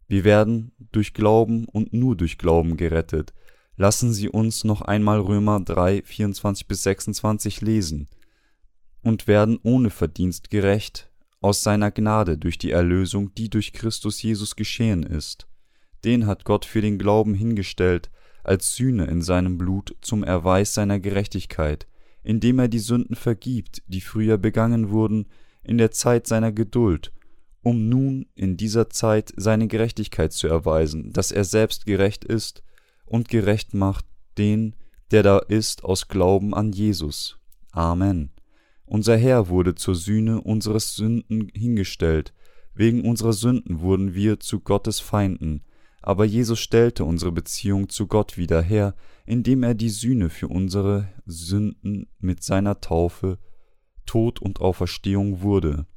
Wir 0.07 0.23
werden 0.23 0.71
durch 0.91 1.13
Glauben 1.13 1.65
und 1.65 1.93
nur 1.93 2.15
durch 2.15 2.37
Glauben 2.37 2.77
gerettet. 2.77 3.33
Lassen 3.77 4.13
Sie 4.13 4.29
uns 4.29 4.63
noch 4.63 4.81
einmal 4.81 5.19
Römer 5.19 5.59
3, 5.59 6.03
24 6.03 6.67
bis 6.67 6.83
26 6.83 7.61
lesen. 7.61 8.07
Und 9.01 9.27
werden 9.27 9.59
ohne 9.63 9.89
Verdienst 9.89 10.49
gerecht, 10.49 11.09
aus 11.41 11.63
seiner 11.63 11.91
Gnade 11.91 12.37
durch 12.37 12.57
die 12.57 12.71
Erlösung, 12.71 13.33
die 13.35 13.49
durch 13.49 13.73
Christus 13.73 14.21
Jesus 14.21 14.55
geschehen 14.55 15.03
ist. 15.03 15.47
Den 16.03 16.27
hat 16.27 16.43
Gott 16.43 16.65
für 16.65 16.81
den 16.81 16.97
Glauben 16.97 17.33
hingestellt, 17.33 18.09
als 18.43 18.75
Sühne 18.75 19.05
in 19.05 19.21
seinem 19.21 19.57
Blut 19.57 19.95
zum 20.01 20.23
Erweis 20.23 20.73
seiner 20.73 20.99
Gerechtigkeit, 20.99 21.87
indem 22.25 22.59
er 22.59 22.67
die 22.67 22.79
Sünden 22.79 23.15
vergibt, 23.15 23.83
die 23.87 24.01
früher 24.01 24.37
begangen 24.37 24.89
wurden, 24.89 25.27
in 25.63 25.77
der 25.77 25.91
Zeit 25.91 26.27
seiner 26.27 26.51
Geduld, 26.51 27.13
um 27.61 27.87
nun 27.87 28.25
in 28.35 28.57
dieser 28.57 28.89
Zeit 28.89 29.31
seine 29.37 29.67
Gerechtigkeit 29.67 30.33
zu 30.33 30.47
erweisen, 30.47 31.13
dass 31.13 31.31
er 31.31 31.43
selbst 31.43 31.85
gerecht 31.85 32.25
ist 32.25 32.63
und 33.05 33.29
gerecht 33.29 33.73
macht 33.73 34.05
den, 34.37 34.75
der 35.11 35.21
da 35.23 35.37
ist, 35.37 35.83
aus 35.83 36.07
Glauben 36.07 36.53
an 36.55 36.71
Jesus. 36.71 37.37
Amen. 37.71 38.31
Unser 38.85 39.17
Herr 39.17 39.47
wurde 39.47 39.75
zur 39.75 39.95
Sühne 39.95 40.41
unseres 40.41 40.95
Sünden 40.95 41.49
hingestellt, 41.53 42.33
wegen 42.73 43.07
unserer 43.07 43.33
Sünden 43.33 43.81
wurden 43.81 44.15
wir 44.15 44.39
zu 44.39 44.59
Gottes 44.59 44.99
Feinden, 44.99 45.61
aber 46.05 46.23
Jesus 46.23 46.59
stellte 46.59 47.03
unsere 47.03 47.31
Beziehung 47.31 47.89
zu 47.89 48.05
Gott 48.05 48.37
wieder 48.37 48.61
her, 48.61 48.93
indem 49.25 49.63
er 49.63 49.73
die 49.73 49.89
Sühne 49.89 50.29
für 50.29 50.47
unsere 50.47 51.09
Sünden 51.25 52.07
mit 52.19 52.43
seiner 52.43 52.79
Taufe, 52.79 53.39
Tod 54.05 54.39
und 54.39 54.61
Auferstehung 54.61 55.41
wurde. 55.41 55.87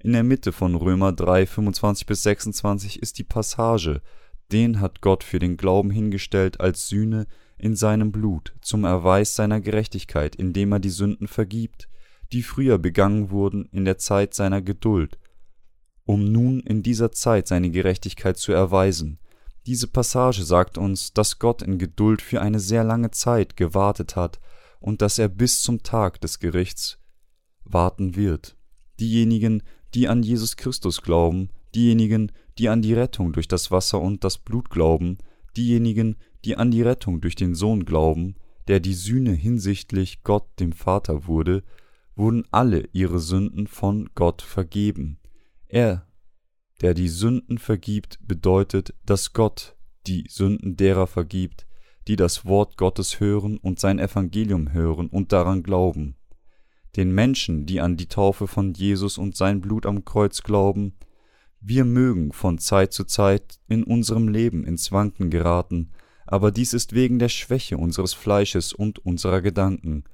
In 0.00 0.14
der 0.14 0.24
Mitte 0.24 0.50
von 0.50 0.74
Römer 0.74 1.12
3, 1.12 1.46
25 1.46 2.06
bis 2.06 2.24
26 2.24 3.00
ist 3.00 3.18
die 3.18 3.24
Passage, 3.24 4.02
den 4.50 4.80
hat 4.80 5.00
Gott 5.00 5.22
für 5.22 5.38
den 5.38 5.56
Glauben 5.56 5.92
hingestellt 5.92 6.60
als 6.60 6.88
Sühne 6.88 7.28
in 7.56 7.76
seinem 7.76 8.10
Blut, 8.10 8.56
zum 8.62 8.82
Erweis 8.82 9.36
seiner 9.36 9.60
Gerechtigkeit, 9.60 10.34
indem 10.34 10.72
er 10.72 10.80
die 10.80 10.90
Sünden 10.90 11.28
vergibt, 11.28 11.88
die 12.32 12.42
früher 12.42 12.78
begangen 12.78 13.30
wurden 13.30 13.66
in 13.66 13.84
der 13.84 13.98
Zeit 13.98 14.34
seiner 14.34 14.60
Geduld, 14.60 15.20
um 16.04 16.32
nun 16.32 16.58
in 16.58 16.82
dieser 16.82 17.12
Zeit 17.12 17.46
seine 17.46 17.70
Gerechtigkeit 17.70 18.38
zu 18.38 18.50
erweisen, 18.50 19.20
diese 19.66 19.86
Passage 19.86 20.44
sagt 20.44 20.76
uns, 20.76 21.12
dass 21.12 21.38
Gott 21.38 21.62
in 21.62 21.78
Geduld 21.78 22.20
für 22.22 22.40
eine 22.40 22.60
sehr 22.60 22.84
lange 22.84 23.10
Zeit 23.10 23.56
gewartet 23.56 24.16
hat 24.16 24.40
und 24.80 25.02
dass 25.02 25.18
er 25.18 25.28
bis 25.28 25.62
zum 25.62 25.82
Tag 25.82 26.20
des 26.20 26.40
Gerichts 26.40 26.98
warten 27.64 28.16
wird. 28.16 28.56
Diejenigen, 28.98 29.62
die 29.94 30.08
an 30.08 30.22
Jesus 30.22 30.56
Christus 30.56 31.02
glauben, 31.02 31.50
diejenigen, 31.74 32.32
die 32.58 32.68
an 32.68 32.82
die 32.82 32.94
Rettung 32.94 33.32
durch 33.32 33.48
das 33.48 33.70
Wasser 33.70 34.00
und 34.00 34.24
das 34.24 34.38
Blut 34.38 34.70
glauben, 34.70 35.18
diejenigen, 35.56 36.16
die 36.44 36.56
an 36.56 36.70
die 36.70 36.82
Rettung 36.82 37.20
durch 37.20 37.36
den 37.36 37.54
Sohn 37.54 37.84
glauben, 37.84 38.34
der 38.68 38.80
die 38.80 38.94
Sühne 38.94 39.32
hinsichtlich 39.32 40.22
Gott 40.22 40.48
dem 40.60 40.72
Vater 40.72 41.26
wurde, 41.26 41.62
wurden 42.14 42.44
alle 42.50 42.88
ihre 42.92 43.18
Sünden 43.18 43.66
von 43.66 44.10
Gott 44.14 44.42
vergeben. 44.42 45.18
Er, 45.66 46.06
der 46.82 46.94
die 46.94 47.08
Sünden 47.08 47.58
vergibt, 47.58 48.18
bedeutet, 48.26 48.94
dass 49.06 49.32
Gott 49.32 49.76
die 50.06 50.26
Sünden 50.28 50.76
derer 50.76 51.06
vergibt, 51.06 51.66
die 52.08 52.16
das 52.16 52.44
Wort 52.44 52.76
Gottes 52.76 53.20
hören 53.20 53.56
und 53.58 53.78
sein 53.78 53.98
Evangelium 53.98 54.72
hören 54.72 55.08
und 55.08 55.32
daran 55.32 55.62
glauben. 55.62 56.16
Den 56.96 57.12
Menschen, 57.14 57.64
die 57.64 57.80
an 57.80 57.96
die 57.96 58.08
Taufe 58.08 58.46
von 58.46 58.74
Jesus 58.74 59.16
und 59.16 59.36
sein 59.36 59.60
Blut 59.60 59.86
am 59.86 60.04
Kreuz 60.04 60.42
glauben, 60.42 60.94
wir 61.60 61.84
mögen 61.84 62.32
von 62.32 62.58
Zeit 62.58 62.92
zu 62.92 63.04
Zeit 63.04 63.60
in 63.68 63.84
unserem 63.84 64.26
Leben 64.26 64.64
ins 64.64 64.90
Wanken 64.90 65.30
geraten, 65.30 65.92
aber 66.26 66.50
dies 66.50 66.72
ist 66.72 66.92
wegen 66.92 67.20
der 67.20 67.28
Schwäche 67.28 67.78
unseres 67.78 68.14
Fleisches 68.14 68.72
und 68.72 68.98
unserer 68.98 69.40
Gedanken. 69.40 70.04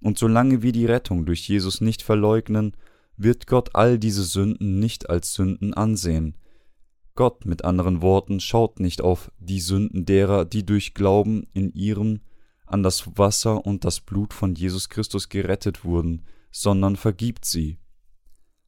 Und 0.00 0.18
solange 0.18 0.62
wir 0.62 0.72
die 0.72 0.86
Rettung 0.86 1.24
durch 1.24 1.48
Jesus 1.48 1.80
nicht 1.80 2.02
verleugnen 2.02 2.76
wird 3.18 3.46
Gott 3.46 3.74
all 3.74 3.98
diese 3.98 4.22
Sünden 4.22 4.78
nicht 4.78 5.10
als 5.10 5.34
Sünden 5.34 5.74
ansehen. 5.74 6.36
Gott, 7.14 7.44
mit 7.44 7.64
anderen 7.64 8.00
Worten, 8.00 8.38
schaut 8.38 8.78
nicht 8.78 9.00
auf 9.02 9.32
die 9.38 9.60
Sünden 9.60 10.06
derer, 10.06 10.44
die 10.44 10.64
durch 10.64 10.94
Glauben 10.94 11.46
in 11.52 11.72
ihrem 11.72 12.20
an 12.64 12.82
das 12.82 13.18
Wasser 13.18 13.66
und 13.66 13.84
das 13.84 14.00
Blut 14.00 14.32
von 14.32 14.54
Jesus 14.54 14.88
Christus 14.88 15.28
gerettet 15.28 15.84
wurden, 15.84 16.24
sondern 16.50 16.96
vergibt 16.96 17.44
sie. 17.44 17.78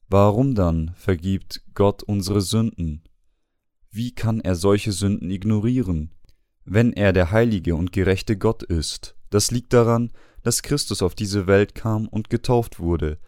Warum 0.09 0.55
dann 0.55 0.93
vergibt 0.95 1.63
Gott 1.73 2.03
unsere 2.03 2.41
Sünden? 2.41 3.03
Wie 3.89 4.11
kann 4.11 4.41
er 4.41 4.55
solche 4.55 4.91
Sünden 4.91 5.29
ignorieren, 5.29 6.11
wenn 6.65 6.91
er 6.93 7.13
der 7.13 7.31
heilige 7.31 7.75
und 7.75 7.93
gerechte 7.93 8.37
Gott 8.37 8.63
ist? 8.63 9.15
Das 9.29 9.51
liegt 9.51 9.71
daran, 9.71 10.11
dass 10.43 10.63
Christus 10.63 11.01
auf 11.01 11.15
diese 11.15 11.47
Welt 11.47 11.75
kam 11.75 12.07
und 12.07 12.29
getauft 12.29 12.79
wurde, 12.79 13.19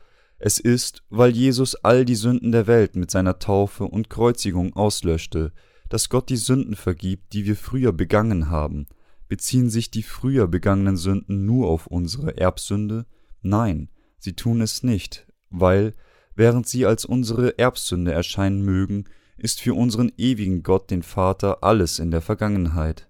es 0.45 0.59
ist, 0.59 1.03
weil 1.09 1.31
Jesus 1.31 1.73
all 1.73 2.03
die 2.03 2.15
Sünden 2.15 2.51
der 2.51 2.67
Welt 2.67 2.97
mit 2.97 3.09
seiner 3.09 3.39
Taufe 3.39 3.85
und 3.85 4.09
Kreuzigung 4.09 4.73
auslöschte, 4.73 5.53
dass 5.87 6.09
Gott 6.09 6.27
die 6.27 6.35
Sünden 6.35 6.75
vergibt, 6.75 7.31
die 7.31 7.45
wir 7.45 7.55
früher 7.55 7.93
begangen 7.93 8.49
haben. 8.49 8.87
Beziehen 9.29 9.69
sich 9.69 9.89
die 9.89 10.03
früher 10.03 10.49
begangenen 10.49 10.97
Sünden 10.97 11.45
nur 11.45 11.69
auf 11.69 11.87
unsere 11.87 12.35
Erbsünde? 12.35 13.05
Nein, 13.41 13.89
sie 14.19 14.33
tun 14.33 14.59
es 14.59 14.83
nicht, 14.83 15.25
weil, 15.49 15.93
während 16.35 16.67
sie 16.67 16.85
als 16.85 17.05
unsere 17.05 17.57
Erbsünde 17.57 18.11
erscheinen 18.11 18.65
mögen, 18.65 19.05
ist 19.37 19.61
für 19.61 19.75
unseren 19.75 20.11
ewigen 20.17 20.61
Gott 20.61 20.91
den 20.91 21.03
Vater 21.03 21.63
alles 21.63 21.99
in 21.99 22.11
der 22.11 22.21
Vergangenheit. 22.21 23.07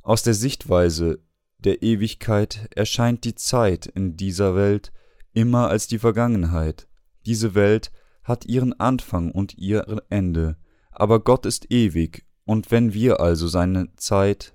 Aus 0.00 0.22
der 0.22 0.34
Sichtweise 0.34 1.18
der 1.58 1.82
Ewigkeit 1.82 2.68
erscheint 2.76 3.24
die 3.24 3.34
Zeit 3.34 3.86
in 3.86 4.16
dieser 4.16 4.54
Welt 4.54 4.92
immer 5.36 5.68
als 5.68 5.86
die 5.86 5.98
Vergangenheit. 5.98 6.88
Diese 7.26 7.54
Welt 7.54 7.92
hat 8.24 8.46
ihren 8.46 8.72
Anfang 8.80 9.30
und 9.30 9.56
ihr 9.58 10.02
Ende, 10.08 10.56
aber 10.90 11.20
Gott 11.20 11.44
ist 11.44 11.70
ewig, 11.70 12.24
und 12.46 12.70
wenn 12.70 12.94
wir 12.94 13.20
also 13.20 13.46
seine 13.46 13.94
Zeit 13.96 14.54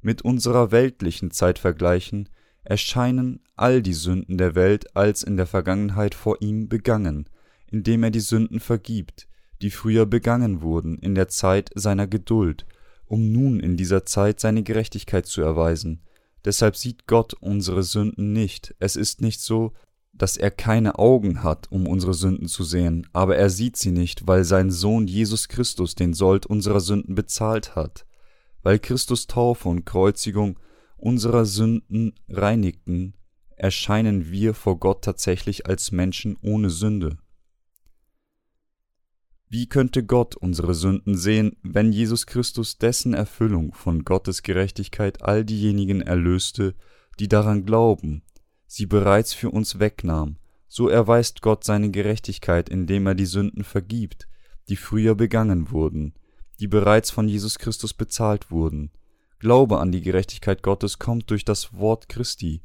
mit 0.00 0.22
unserer 0.22 0.72
weltlichen 0.72 1.30
Zeit 1.30 1.58
vergleichen, 1.58 2.30
erscheinen 2.62 3.40
all 3.56 3.82
die 3.82 3.92
Sünden 3.92 4.38
der 4.38 4.54
Welt 4.54 4.96
als 4.96 5.22
in 5.22 5.36
der 5.36 5.46
Vergangenheit 5.46 6.14
vor 6.14 6.40
ihm 6.40 6.68
begangen, 6.68 7.28
indem 7.70 8.04
er 8.04 8.10
die 8.10 8.20
Sünden 8.20 8.60
vergibt, 8.60 9.28
die 9.60 9.70
früher 9.70 10.06
begangen 10.06 10.62
wurden 10.62 10.98
in 10.98 11.14
der 11.14 11.28
Zeit 11.28 11.70
seiner 11.74 12.06
Geduld, 12.06 12.64
um 13.04 13.32
nun 13.32 13.60
in 13.60 13.76
dieser 13.76 14.06
Zeit 14.06 14.40
seine 14.40 14.62
Gerechtigkeit 14.62 15.26
zu 15.26 15.42
erweisen. 15.42 16.00
Deshalb 16.44 16.76
sieht 16.76 17.06
Gott 17.06 17.34
unsere 17.34 17.82
Sünden 17.82 18.32
nicht. 18.32 18.74
Es 18.78 18.96
ist 18.96 19.20
nicht 19.20 19.40
so, 19.40 19.72
dass 20.12 20.36
er 20.36 20.50
keine 20.50 20.98
Augen 20.98 21.42
hat, 21.42 21.70
um 21.70 21.86
unsere 21.86 22.14
Sünden 22.14 22.46
zu 22.46 22.62
sehen, 22.62 23.06
aber 23.12 23.36
er 23.36 23.50
sieht 23.50 23.76
sie 23.76 23.90
nicht, 23.90 24.26
weil 24.26 24.44
sein 24.44 24.70
Sohn 24.70 25.06
Jesus 25.06 25.48
Christus 25.48 25.94
den 25.94 26.14
Sold 26.14 26.46
unserer 26.46 26.80
Sünden 26.80 27.14
bezahlt 27.14 27.74
hat, 27.74 28.06
weil 28.62 28.78
Christus 28.78 29.26
Taufe 29.26 29.68
und 29.68 29.84
Kreuzigung 29.84 30.60
unserer 30.96 31.44
Sünden 31.44 32.14
reinigten, 32.28 33.14
erscheinen 33.56 34.30
wir 34.30 34.54
vor 34.54 34.78
Gott 34.78 35.02
tatsächlich 35.02 35.66
als 35.66 35.90
Menschen 35.90 36.36
ohne 36.42 36.70
Sünde. 36.70 37.18
Wie 39.54 39.68
könnte 39.68 40.02
Gott 40.02 40.34
unsere 40.34 40.74
Sünden 40.74 41.16
sehen, 41.16 41.56
wenn 41.62 41.92
Jesus 41.92 42.26
Christus 42.26 42.76
dessen 42.78 43.14
Erfüllung 43.14 43.72
von 43.72 44.04
Gottes 44.04 44.42
Gerechtigkeit 44.42 45.22
all 45.22 45.44
diejenigen 45.44 46.00
erlöste, 46.00 46.74
die 47.20 47.28
daran 47.28 47.64
glauben, 47.64 48.24
sie 48.66 48.86
bereits 48.86 49.32
für 49.32 49.50
uns 49.50 49.78
wegnahm, 49.78 50.38
so 50.66 50.88
erweist 50.88 51.40
Gott 51.40 51.62
seine 51.62 51.92
Gerechtigkeit, 51.92 52.68
indem 52.68 53.06
er 53.06 53.14
die 53.14 53.26
Sünden 53.26 53.62
vergibt, 53.62 54.26
die 54.68 54.74
früher 54.74 55.14
begangen 55.14 55.70
wurden, 55.70 56.14
die 56.58 56.66
bereits 56.66 57.12
von 57.12 57.28
Jesus 57.28 57.60
Christus 57.60 57.94
bezahlt 57.94 58.50
wurden. 58.50 58.90
Glaube 59.38 59.78
an 59.78 59.92
die 59.92 60.02
Gerechtigkeit 60.02 60.64
Gottes 60.64 60.98
kommt 60.98 61.30
durch 61.30 61.44
das 61.44 61.72
Wort 61.74 62.08
Christi, 62.08 62.60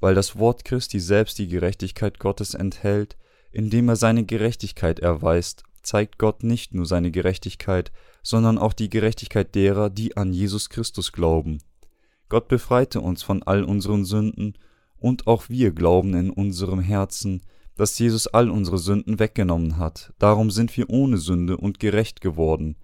weil 0.00 0.14
das 0.14 0.38
Wort 0.38 0.66
Christi 0.66 1.00
selbst 1.00 1.38
die 1.38 1.48
Gerechtigkeit 1.48 2.18
Gottes 2.18 2.52
enthält, 2.52 3.16
indem 3.52 3.88
er 3.88 3.96
seine 3.96 4.26
Gerechtigkeit 4.26 4.98
erweist 4.98 5.62
zeigt 5.86 6.18
Gott 6.18 6.42
nicht 6.42 6.74
nur 6.74 6.86
seine 6.86 7.10
Gerechtigkeit, 7.10 7.92
sondern 8.22 8.58
auch 8.58 8.72
die 8.72 8.90
Gerechtigkeit 8.90 9.54
derer, 9.54 9.88
die 9.88 10.16
an 10.16 10.32
Jesus 10.32 10.68
Christus 10.68 11.12
glauben. 11.12 11.58
Gott 12.28 12.48
befreite 12.48 13.00
uns 13.00 13.22
von 13.22 13.42
all 13.42 13.64
unseren 13.64 14.04
Sünden, 14.04 14.58
und 14.98 15.26
auch 15.26 15.48
wir 15.48 15.72
glauben 15.72 16.14
in 16.14 16.30
unserem 16.30 16.80
Herzen, 16.80 17.42
dass 17.76 17.98
Jesus 17.98 18.26
all 18.26 18.50
unsere 18.50 18.78
Sünden 18.78 19.18
weggenommen 19.18 19.76
hat, 19.76 20.12
darum 20.18 20.50
sind 20.50 20.76
wir 20.76 20.88
ohne 20.88 21.18
Sünde 21.18 21.58
und 21.58 21.78
gerecht 21.78 22.20
geworden, 22.22 22.76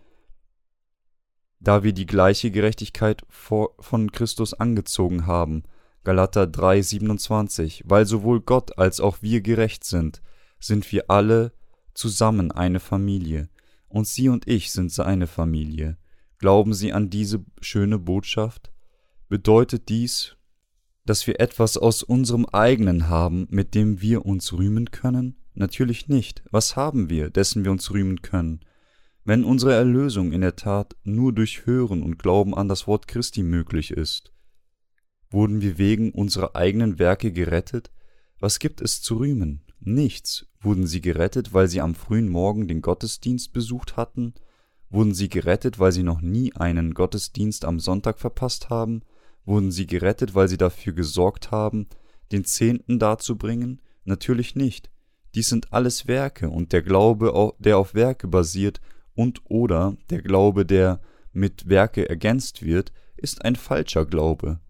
da 1.59 1.83
wir 1.83 1.95
die 1.95 2.07
gleiche 2.07 2.51
Gerechtigkeit 2.51 3.23
von 3.31 4.12
Christus 4.12 4.53
angezogen 4.53 5.27
haben. 5.27 5.62
Galater 6.05 6.47
3, 6.47 6.83
27, 6.83 7.85
weil 7.87 8.07
sowohl 8.07 8.41
Gott 8.41 8.79
als 8.79 9.01
auch 9.01 9.23
wir 9.23 9.41
gerecht 9.41 9.85
sind, 9.85 10.21
sind 10.61 10.91
wir 10.93 11.11
alle 11.11 11.53
zusammen 11.94 12.50
eine 12.50 12.81
Familie, 12.81 13.48
und 13.88 14.07
Sie 14.07 14.28
und 14.28 14.48
ich 14.48 14.72
sind 14.72 14.90
seine 14.90 15.26
Familie. 15.26 15.98
Glauben 16.38 16.72
Sie 16.72 16.92
an 16.92 17.11
diese 17.11 17.44
schöne 17.61 17.98
Botschaft? 17.98 18.72
Bedeutet 19.28 19.88
dies, 19.88 20.37
dass 21.05 21.26
wir 21.26 21.40
etwas 21.40 21.76
aus 21.76 22.02
unserem 22.02 22.46
eigenen 22.46 23.09
haben, 23.09 23.46
mit 23.50 23.74
dem 23.74 24.00
wir 24.00 24.24
uns 24.24 24.52
rühmen 24.52 24.90
können? 24.90 25.37
Natürlich 25.55 26.09
nicht. 26.09 26.42
Was 26.50 26.76
haben 26.76 27.11
wir, 27.11 27.28
dessen 27.31 27.64
wir 27.64 27.70
uns 27.70 27.90
rühmen 27.90 28.22
können? 28.22 28.61
Wenn 29.24 29.44
unsere 29.44 29.74
Erlösung 29.74 30.33
in 30.33 30.40
der 30.40 30.57
Tat 30.57 30.96
nur 31.05 31.33
durch 31.33 31.66
Hören 31.66 32.02
und 32.02 32.18
Glauben 32.18 32.55
an 32.55 32.68
das 32.68 32.87
Wort 32.87 33.07
Christi 33.07 33.42
möglich 33.42 33.90
ist, 33.90 34.33
wurden 35.31 35.61
wir 35.61 35.78
wegen 35.78 36.11
unserer 36.12 36.57
eigenen 36.57 36.98
Werke 36.98 37.33
gerettet? 37.33 37.90
Was 38.40 38.59
gibt 38.59 38.81
es 38.81 39.00
zu 39.00 39.16
rühmen? 39.16 39.62
Nichts. 39.85 40.47
Wurden 40.61 40.87
sie 40.87 41.01
gerettet, 41.01 41.53
weil 41.53 41.66
sie 41.66 41.81
am 41.81 41.97
frühen 41.97 42.29
Morgen 42.29 42.68
den 42.68 42.83
Gottesdienst 42.83 43.53
besucht 43.53 43.97
hatten? 43.97 44.33
Wurden 44.90 45.12
sie 45.12 45.29
gerettet, 45.29 45.81
weil 45.81 45.90
sie 45.90 46.05
noch 46.05 46.21
nie 46.21 46.55
einen 46.55 46.95
Gottesdienst 46.95 47.64
am 47.64 47.81
Sonntag 47.81 48.21
verpasst 48.21 48.71
haben? 48.71 49.03
Wurden 49.45 49.73
sie 49.73 49.87
gerettet, 49.87 50.37
weil 50.37 50.47
sie 50.47 50.57
dafür 50.57 50.92
gesorgt 50.92 51.51
haben, 51.51 51.88
den 52.31 52.45
Zehnten 52.45 53.01
darzubringen? 53.01 53.81
Natürlich 54.05 54.55
nicht. 54.55 54.88
Dies 55.35 55.49
sind 55.49 55.73
alles 55.73 56.07
Werke, 56.07 56.49
und 56.49 56.73
der 56.73 56.83
Glaube, 56.83 57.55
der 57.59 57.79
auf 57.79 57.95
Werke 57.95 58.29
basiert, 58.29 58.81
und 59.14 59.40
oder 59.45 59.97
der 60.11 60.23
Glaube, 60.23 60.64
der 60.64 61.01
mit 61.33 61.68
Werke 61.68 62.09
ergänzt 62.09 62.62
wird, 62.62 62.92
ist 63.16 63.45
ein 63.45 63.57
falscher 63.57 64.07
Glaube. 64.07 64.61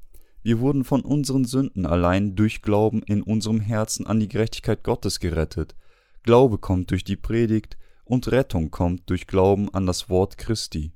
Wir 0.43 0.59
wurden 0.59 0.85
von 0.85 1.03
unseren 1.03 1.45
Sünden 1.45 1.87
allein 1.87 2.35
durch 2.35 2.63
Glauben 2.63 3.03
in 3.03 3.23
unserem 3.23 3.61
Herzen 3.61 4.07
an 4.07 4.19
die 4.19 4.29
Gerechtigkeit 4.29 4.83
Gottes 4.83 5.21
gerettet. 5.21 5.77
Glaube 6.25 6.59
kommt 6.59 6.91
durch 6.91 7.05
die 7.05 7.17
Predigt 7.17 7.77
und 8.05 8.31
Rettung 8.31 8.71
kommt 8.71 9.09
durch 9.09 9.27
Glauben 9.27 9.73
an 9.73 9.87
das 9.87 10.09
Wort 10.09 10.39
Christi. 10.39 10.93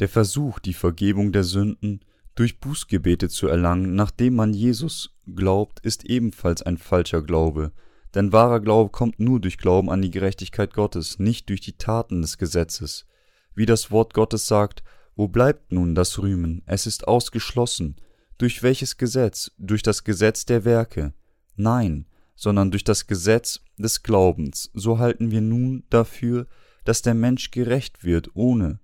Der 0.00 0.08
Versuch, 0.08 0.58
die 0.58 0.74
Vergebung 0.74 1.30
der 1.30 1.44
Sünden 1.44 2.00
durch 2.34 2.58
Bußgebete 2.58 3.28
zu 3.28 3.48
erlangen, 3.48 3.94
nachdem 3.94 4.34
man 4.34 4.54
Jesus 4.54 5.16
glaubt, 5.26 5.80
ist 5.80 6.04
ebenfalls 6.04 6.62
ein 6.62 6.78
falscher 6.78 7.22
Glaube, 7.22 7.72
denn 8.14 8.32
wahrer 8.32 8.60
Glaube 8.60 8.90
kommt 8.90 9.20
nur 9.20 9.40
durch 9.40 9.58
Glauben 9.58 9.90
an 9.90 10.02
die 10.02 10.10
Gerechtigkeit 10.10 10.72
Gottes, 10.72 11.18
nicht 11.18 11.48
durch 11.48 11.60
die 11.60 11.76
Taten 11.76 12.22
des 12.22 12.38
Gesetzes. 12.38 13.06
Wie 13.54 13.66
das 13.66 13.90
Wort 13.90 14.14
Gottes 14.14 14.46
sagt, 14.46 14.82
wo 15.20 15.28
bleibt 15.28 15.70
nun 15.70 15.94
das 15.94 16.18
Rühmen? 16.18 16.62
Es 16.64 16.86
ist 16.86 17.06
ausgeschlossen. 17.06 17.96
Durch 18.38 18.62
welches 18.62 18.96
Gesetz? 18.96 19.50
Durch 19.58 19.82
das 19.82 20.02
Gesetz 20.02 20.46
der 20.46 20.64
Werke? 20.64 21.12
Nein, 21.56 22.06
sondern 22.34 22.70
durch 22.70 22.84
das 22.84 23.06
Gesetz 23.06 23.60
des 23.76 24.02
Glaubens. 24.02 24.70
So 24.72 24.98
halten 24.98 25.30
wir 25.30 25.42
nun 25.42 25.84
dafür, 25.90 26.46
dass 26.86 27.02
der 27.02 27.12
Mensch 27.12 27.50
gerecht 27.50 28.02
wird 28.02 28.30
ohne 28.32 28.80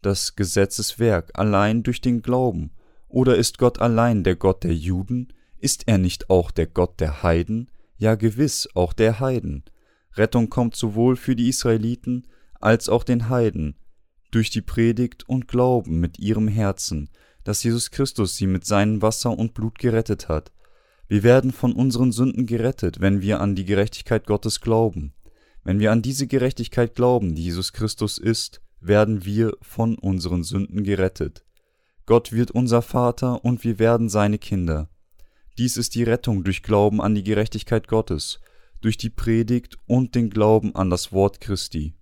das 0.00 0.36
Gesetzeswerk, 0.36 1.32
allein 1.34 1.82
durch 1.82 2.00
den 2.00 2.22
Glauben. 2.22 2.70
Oder 3.08 3.34
ist 3.34 3.58
Gott 3.58 3.80
allein 3.80 4.22
der 4.22 4.36
Gott 4.36 4.62
der 4.62 4.76
Juden? 4.76 5.32
Ist 5.58 5.88
er 5.88 5.98
nicht 5.98 6.30
auch 6.30 6.52
der 6.52 6.68
Gott 6.68 7.00
der 7.00 7.24
Heiden? 7.24 7.68
Ja 7.96 8.14
gewiss, 8.14 8.68
auch 8.74 8.92
der 8.92 9.18
Heiden. 9.18 9.64
Rettung 10.12 10.50
kommt 10.50 10.76
sowohl 10.76 11.16
für 11.16 11.34
die 11.34 11.48
Israeliten 11.48 12.28
als 12.60 12.88
auch 12.88 13.02
den 13.02 13.28
Heiden, 13.28 13.74
durch 14.34 14.50
die 14.50 14.62
Predigt 14.62 15.28
und 15.28 15.46
Glauben 15.46 16.00
mit 16.00 16.18
ihrem 16.18 16.48
Herzen, 16.48 17.08
dass 17.44 17.62
Jesus 17.62 17.90
Christus 17.90 18.36
sie 18.36 18.46
mit 18.46 18.64
seinem 18.64 19.00
Wasser 19.00 19.38
und 19.38 19.54
Blut 19.54 19.78
gerettet 19.78 20.28
hat. 20.28 20.50
Wir 21.06 21.22
werden 21.22 21.52
von 21.52 21.72
unseren 21.72 22.10
Sünden 22.10 22.46
gerettet, 22.46 23.00
wenn 23.00 23.20
wir 23.20 23.40
an 23.40 23.54
die 23.54 23.64
Gerechtigkeit 23.64 24.26
Gottes 24.26 24.60
glauben. 24.60 25.12
Wenn 25.62 25.78
wir 25.78 25.92
an 25.92 26.02
diese 26.02 26.26
Gerechtigkeit 26.26 26.94
glauben, 26.94 27.34
die 27.34 27.44
Jesus 27.44 27.72
Christus 27.72 28.18
ist, 28.18 28.60
werden 28.80 29.24
wir 29.24 29.56
von 29.62 29.96
unseren 29.96 30.42
Sünden 30.42 30.82
gerettet. 30.82 31.44
Gott 32.06 32.32
wird 32.32 32.50
unser 32.50 32.82
Vater 32.82 33.44
und 33.44 33.64
wir 33.64 33.78
werden 33.78 34.08
seine 34.08 34.38
Kinder. 34.38 34.90
Dies 35.58 35.76
ist 35.76 35.94
die 35.94 36.02
Rettung 36.02 36.42
durch 36.42 36.62
Glauben 36.62 37.00
an 37.00 37.14
die 37.14 37.22
Gerechtigkeit 37.22 37.86
Gottes, 37.86 38.40
durch 38.80 38.98
die 38.98 39.10
Predigt 39.10 39.78
und 39.86 40.14
den 40.14 40.28
Glauben 40.28 40.74
an 40.74 40.90
das 40.90 41.12
Wort 41.12 41.40
Christi. 41.40 41.94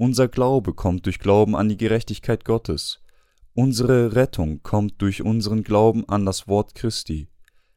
Unser 0.00 0.28
Glaube 0.28 0.72
kommt 0.72 1.04
durch 1.04 1.18
Glauben 1.18 1.54
an 1.54 1.68
die 1.68 1.76
Gerechtigkeit 1.76 2.46
Gottes. 2.46 3.02
Unsere 3.52 4.14
Rettung 4.14 4.62
kommt 4.62 5.02
durch 5.02 5.20
unseren 5.20 5.62
Glauben 5.62 6.08
an 6.08 6.24
das 6.24 6.48
Wort 6.48 6.74
Christi. 6.74 7.28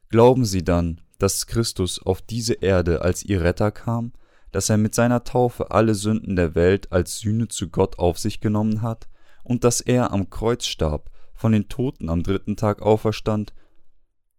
Glauben 0.08 0.46
Sie 0.46 0.64
dann, 0.64 1.02
dass 1.20 1.48
Christus 1.48 2.02
auf 2.02 2.22
diese 2.22 2.54
Erde 2.54 3.02
als 3.02 3.26
Ihr 3.26 3.42
Retter 3.42 3.72
kam, 3.72 4.14
dass 4.54 4.70
er 4.70 4.78
mit 4.78 4.96
seiner 4.96 5.26
Taufe 5.26 5.72
alle 5.72 5.96
Sünden 5.96 6.38
der 6.38 6.56
Welt 6.56 6.94
als 6.94 7.20
Sühne 7.20 7.50
zu 7.50 7.68
Gott 7.68 8.00
auf 8.00 8.18
sich 8.18 8.40
genommen 8.40 8.82
hat 8.82 9.10
und 9.44 9.66
dass 9.66 9.82
er 9.82 10.14
am 10.14 10.30
Kreuz 10.30 10.66
starb, 10.66 11.12
von 11.34 11.52
den 11.52 11.68
Toten 11.68 12.08
am 12.08 12.24
dritten 12.24 12.56
Tag 12.56 12.82
auferstand 12.82 13.54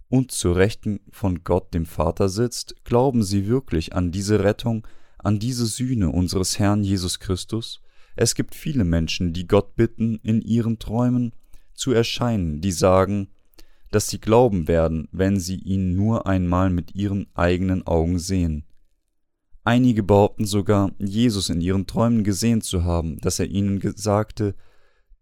und 0.08 0.32
zur 0.32 0.56
Rechten 0.56 1.00
von 1.10 1.44
Gott 1.44 1.74
dem 1.74 1.84
Vater 1.84 2.30
sitzt, 2.30 2.82
glauben 2.86 3.22
Sie 3.22 3.46
wirklich 3.46 3.94
an 3.94 4.10
diese 4.10 4.42
Rettung, 4.42 4.86
an 5.24 5.38
diese 5.38 5.66
Sühne 5.66 6.10
unseres 6.10 6.58
Herrn 6.58 6.84
Jesus 6.84 7.18
Christus? 7.18 7.80
Es 8.16 8.34
gibt 8.34 8.54
viele 8.54 8.84
Menschen, 8.84 9.32
die 9.32 9.46
Gott 9.46 9.74
bitten, 9.74 10.20
in 10.22 10.40
ihren 10.40 10.78
Träumen 10.78 11.32
zu 11.74 11.92
erscheinen, 11.92 12.60
die 12.60 12.72
sagen, 12.72 13.28
dass 13.90 14.08
sie 14.08 14.20
glauben 14.20 14.68
werden, 14.68 15.08
wenn 15.12 15.38
sie 15.38 15.56
ihn 15.56 15.94
nur 15.94 16.26
einmal 16.26 16.70
mit 16.70 16.94
ihren 16.94 17.26
eigenen 17.34 17.86
Augen 17.86 18.18
sehen. 18.18 18.64
Einige 19.62 20.02
behaupten 20.02 20.44
sogar, 20.44 20.92
Jesus 20.98 21.48
in 21.48 21.60
ihren 21.60 21.86
Träumen 21.86 22.22
gesehen 22.22 22.60
zu 22.60 22.84
haben, 22.84 23.18
dass 23.20 23.38
er 23.38 23.46
ihnen 23.46 23.80
sagte, 23.96 24.54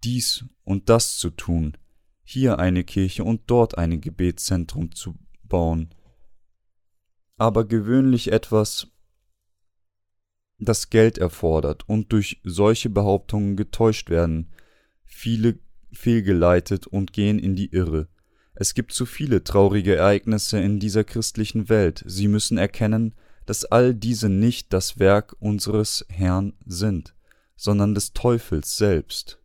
dies 0.03 0.45
und 0.65 0.89
das 0.89 1.17
zu 1.17 1.31
tun, 1.31 1.77
hier 2.25 2.59
eine 2.59 2.83
Kirche 2.83 3.25
und 3.25 3.43
dort 3.47 3.79
ein 3.79 4.01
Gebetszentrum 4.01 4.95
zu 4.95 5.15
bauen. 5.45 5.91
Aber 7.37 7.65
gewöhnlich 7.67 8.33
etwas, 8.33 8.89
das 10.65 10.91
Geld 10.91 11.19
erfordert 11.19 11.89
und 11.89 12.13
durch 12.13 12.41
solche 12.45 12.91
Behauptungen 12.91 13.57
getäuscht 13.57 14.11
werden, 14.11 14.51
viele 15.05 15.59
fehlgeleitet 15.93 16.87
und 16.87 17.13
gehen 17.13 17.39
in 17.39 17.55
die 17.57 17.73
Irre. 17.73 18.09
Es 18.55 18.75
gibt 18.75 18.93
zu 18.93 19.07
viele 19.07 19.45
traurige 19.45 19.97
Ereignisse 19.97 20.61
in 20.61 20.79
dieser 20.79 21.05
christlichen 21.05 21.69
Welt, 21.69 22.03
sie 22.07 22.29
müssen 22.29 22.59
erkennen, 22.59 23.15
dass 23.47 23.65
all 23.65 23.95
diese 23.95 24.29
nicht 24.29 24.73
das 24.73 24.99
Werk 24.99 25.35
unseres 25.41 26.05
Herrn 26.09 26.55
sind, 26.65 27.15
sondern 27.57 27.95
des 27.95 28.13
Teufels 28.13 28.77
selbst. 28.77 29.39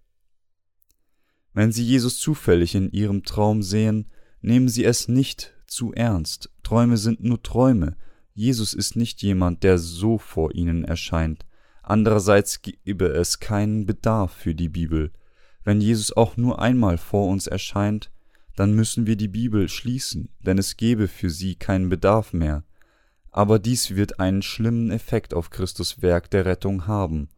Wenn 1.53 1.71
Sie 1.71 1.83
Jesus 1.83 2.19
zufällig 2.19 2.75
in 2.75 2.91
Ihrem 2.91 3.23
Traum 3.23 3.63
sehen, 3.63 4.11
nehmen 4.41 4.69
Sie 4.69 4.85
es 4.85 5.07
nicht 5.07 5.55
zu 5.65 5.91
ernst. 5.93 6.51
Träume 6.61 6.97
sind 6.97 7.23
nur 7.23 7.41
Träume. 7.41 7.97
Jesus 8.37 8.73
ist 8.73 8.95
nicht 8.95 9.21
jemand, 9.21 9.63
der 9.63 9.77
so 9.77 10.17
vor 10.17 10.55
Ihnen 10.55 10.85
erscheint. 10.85 11.45
Andererseits 11.83 12.61
gebe 12.61 13.07
es 13.07 13.39
keinen 13.39 13.85
Bedarf 13.85 14.31
für 14.31 14.55
die 14.55 14.69
Bibel. 14.69 15.11
Wenn 15.63 15.81
Jesus 15.81 16.15
auch 16.15 16.37
nur 16.37 16.61
einmal 16.61 16.97
vor 16.97 17.27
uns 17.27 17.47
erscheint, 17.47 18.11
dann 18.55 18.73
müssen 18.73 19.07
wir 19.07 19.17
die 19.17 19.27
Bibel 19.27 19.67
schließen, 19.67 20.29
denn 20.39 20.57
es 20.57 20.77
gebe 20.77 21.09
für 21.09 21.29
sie 21.29 21.55
keinen 21.55 21.89
Bedarf 21.89 22.31
mehr 22.31 22.63
aber 23.37 23.59
dies 23.59 23.95
wird 23.95 24.19
einen 24.19 24.41
schlimmen 24.41 24.89
Effekt 24.89 25.35
auf 25.35 25.51
Christus 25.51 26.01
Werk 26.01 26.31
der 26.31 26.45
Rettung 26.45 26.87
haben. 26.87 27.29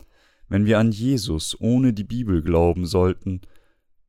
Wenn 0.47 0.65
wir 0.65 0.79
an 0.79 0.93
Jesus 0.93 1.59
ohne 1.59 1.91
die 1.91 2.05
Bibel 2.05 2.41
glauben 2.41 2.85
sollten, 2.85 3.41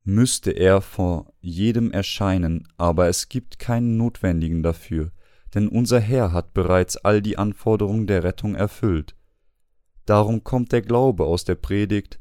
müsste 0.04 0.52
er 0.52 0.82
vor 0.82 1.32
jedem 1.40 1.90
erscheinen, 1.90 2.68
aber 2.76 3.08
es 3.08 3.28
gibt 3.28 3.58
keinen 3.58 3.96
Notwendigen 3.96 4.62
dafür, 4.62 5.10
denn 5.54 5.68
unser 5.68 6.00
Herr 6.00 6.32
hat 6.32 6.54
bereits 6.54 6.96
all 6.96 7.22
die 7.22 7.38
Anforderungen 7.38 8.06
der 8.06 8.24
Rettung 8.24 8.54
erfüllt. 8.54 9.16
Darum 10.06 10.44
kommt 10.44 10.72
der 10.72 10.82
Glaube 10.82 11.24
aus 11.24 11.44
der 11.44 11.54
Predigt 11.54 12.18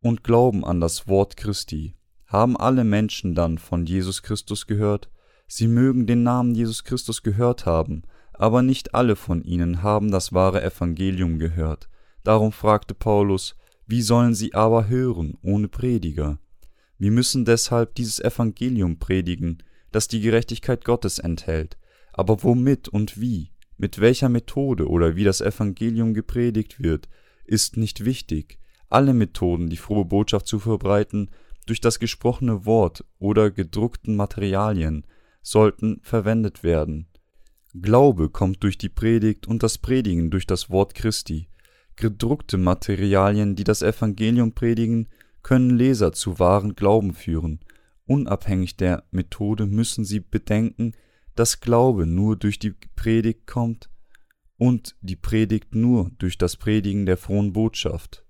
und 0.00 0.24
Glauben 0.24 0.64
an 0.64 0.80
das 0.80 1.08
Wort 1.08 1.36
Christi. 1.36 1.94
Haben 2.26 2.56
alle 2.56 2.84
Menschen 2.84 3.34
dann 3.34 3.58
von 3.58 3.86
Jesus 3.86 4.22
Christus 4.22 4.66
gehört? 4.66 5.10
Sie 5.46 5.66
mögen 5.66 6.06
den 6.06 6.22
Namen 6.22 6.54
Jesus 6.54 6.84
Christus 6.84 7.22
gehört 7.22 7.64
haben, 7.64 8.02
aber 8.34 8.62
nicht 8.62 8.94
alle 8.94 9.16
von 9.16 9.42
ihnen 9.42 9.82
haben 9.82 10.10
das 10.10 10.32
wahre 10.32 10.62
Evangelium 10.62 11.38
gehört. 11.38 11.88
Darum 12.22 12.52
fragte 12.52 12.94
Paulus, 12.94 13.56
wie 13.86 14.02
sollen 14.02 14.34
sie 14.34 14.52
aber 14.52 14.88
hören 14.88 15.38
ohne 15.42 15.68
Prediger? 15.68 16.38
Wir 16.98 17.10
müssen 17.10 17.46
deshalb 17.46 17.94
dieses 17.94 18.20
Evangelium 18.20 18.98
predigen, 18.98 19.62
das 19.92 20.08
die 20.08 20.20
Gerechtigkeit 20.20 20.84
Gottes 20.84 21.18
enthält. 21.18 21.77
Aber 22.18 22.42
womit 22.42 22.88
und 22.88 23.20
wie, 23.20 23.52
mit 23.76 24.00
welcher 24.00 24.28
Methode 24.28 24.88
oder 24.88 25.14
wie 25.14 25.22
das 25.22 25.40
Evangelium 25.40 26.14
gepredigt 26.14 26.82
wird, 26.82 27.08
ist 27.44 27.76
nicht 27.76 28.04
wichtig. 28.04 28.58
Alle 28.88 29.14
Methoden, 29.14 29.70
die 29.70 29.76
frohe 29.76 30.04
Botschaft 30.04 30.48
zu 30.48 30.58
verbreiten, 30.58 31.30
durch 31.66 31.80
das 31.80 32.00
gesprochene 32.00 32.66
Wort 32.66 33.04
oder 33.20 33.52
gedruckten 33.52 34.16
Materialien, 34.16 35.06
sollten 35.42 36.00
verwendet 36.02 36.64
werden. 36.64 37.06
Glaube 37.72 38.30
kommt 38.30 38.64
durch 38.64 38.78
die 38.78 38.88
Predigt 38.88 39.46
und 39.46 39.62
das 39.62 39.78
Predigen 39.78 40.32
durch 40.32 40.44
das 40.44 40.70
Wort 40.70 40.96
Christi. 40.96 41.48
Gedruckte 41.94 42.58
Materialien, 42.58 43.54
die 43.54 43.62
das 43.64 43.80
Evangelium 43.80 44.54
predigen, 44.54 45.06
können 45.42 45.70
Leser 45.70 46.12
zu 46.12 46.40
wahren 46.40 46.74
Glauben 46.74 47.14
führen. 47.14 47.60
Unabhängig 48.06 48.76
der 48.76 49.04
Methode 49.12 49.66
müssen 49.66 50.04
sie 50.04 50.18
bedenken, 50.18 50.94
dass 51.38 51.60
Glaube 51.60 52.04
nur 52.04 52.36
durch 52.36 52.58
die 52.58 52.72
Predigt 52.96 53.46
kommt 53.46 53.88
und 54.56 54.96
die 55.00 55.14
Predigt 55.14 55.72
nur 55.72 56.10
durch 56.18 56.36
das 56.36 56.56
Predigen 56.56 57.06
der 57.06 57.16
frohen 57.16 57.52
Botschaft. 57.52 58.24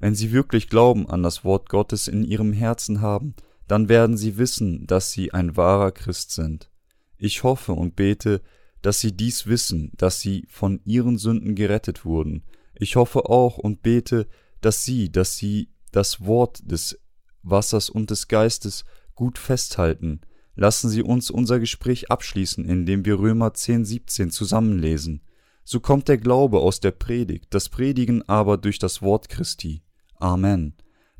Wenn 0.00 0.16
sie 0.16 0.32
wirklich 0.32 0.68
Glauben 0.68 1.08
an 1.08 1.22
das 1.22 1.44
Wort 1.44 1.68
Gottes 1.68 2.08
in 2.08 2.24
ihrem 2.24 2.52
Herzen 2.52 3.00
haben, 3.00 3.34
dann 3.68 3.88
werden 3.88 4.16
sie 4.16 4.38
wissen, 4.38 4.88
dass 4.88 5.12
sie 5.12 5.32
ein 5.32 5.56
wahrer 5.56 5.92
Christ 5.92 6.32
sind. 6.32 6.68
Ich 7.16 7.44
hoffe 7.44 7.74
und 7.74 7.94
bete, 7.94 8.42
dass 8.82 8.98
sie 8.98 9.16
dies 9.16 9.46
wissen, 9.46 9.92
dass 9.96 10.20
sie 10.20 10.46
von 10.48 10.80
ihren 10.84 11.16
Sünden 11.16 11.54
gerettet 11.54 12.04
wurden. 12.04 12.42
Ich 12.74 12.96
hoffe 12.96 13.28
auch 13.28 13.56
und 13.56 13.82
bete, 13.82 14.26
dass 14.60 14.84
sie, 14.84 15.12
dass 15.12 15.36
sie 15.36 15.70
das 15.92 16.24
Wort 16.24 16.60
des 16.68 16.98
Wassers 17.42 17.88
und 17.88 18.10
des 18.10 18.26
Geistes 18.26 18.84
gut 19.14 19.38
festhalten. 19.38 20.22
Lassen 20.60 20.90
Sie 20.90 21.04
uns 21.04 21.30
unser 21.30 21.60
Gespräch 21.60 22.10
abschließen, 22.10 22.64
indem 22.64 23.04
wir 23.04 23.20
Römer 23.20 23.54
10, 23.54 23.84
17 23.84 24.32
zusammenlesen. 24.32 25.22
So 25.62 25.78
kommt 25.78 26.08
der 26.08 26.18
Glaube 26.18 26.58
aus 26.58 26.80
der 26.80 26.90
Predigt, 26.90 27.54
das 27.54 27.68
Predigen 27.68 28.28
aber 28.28 28.58
durch 28.58 28.80
das 28.80 29.00
Wort 29.00 29.28
Christi. 29.28 29.82
Amen. 30.16 30.74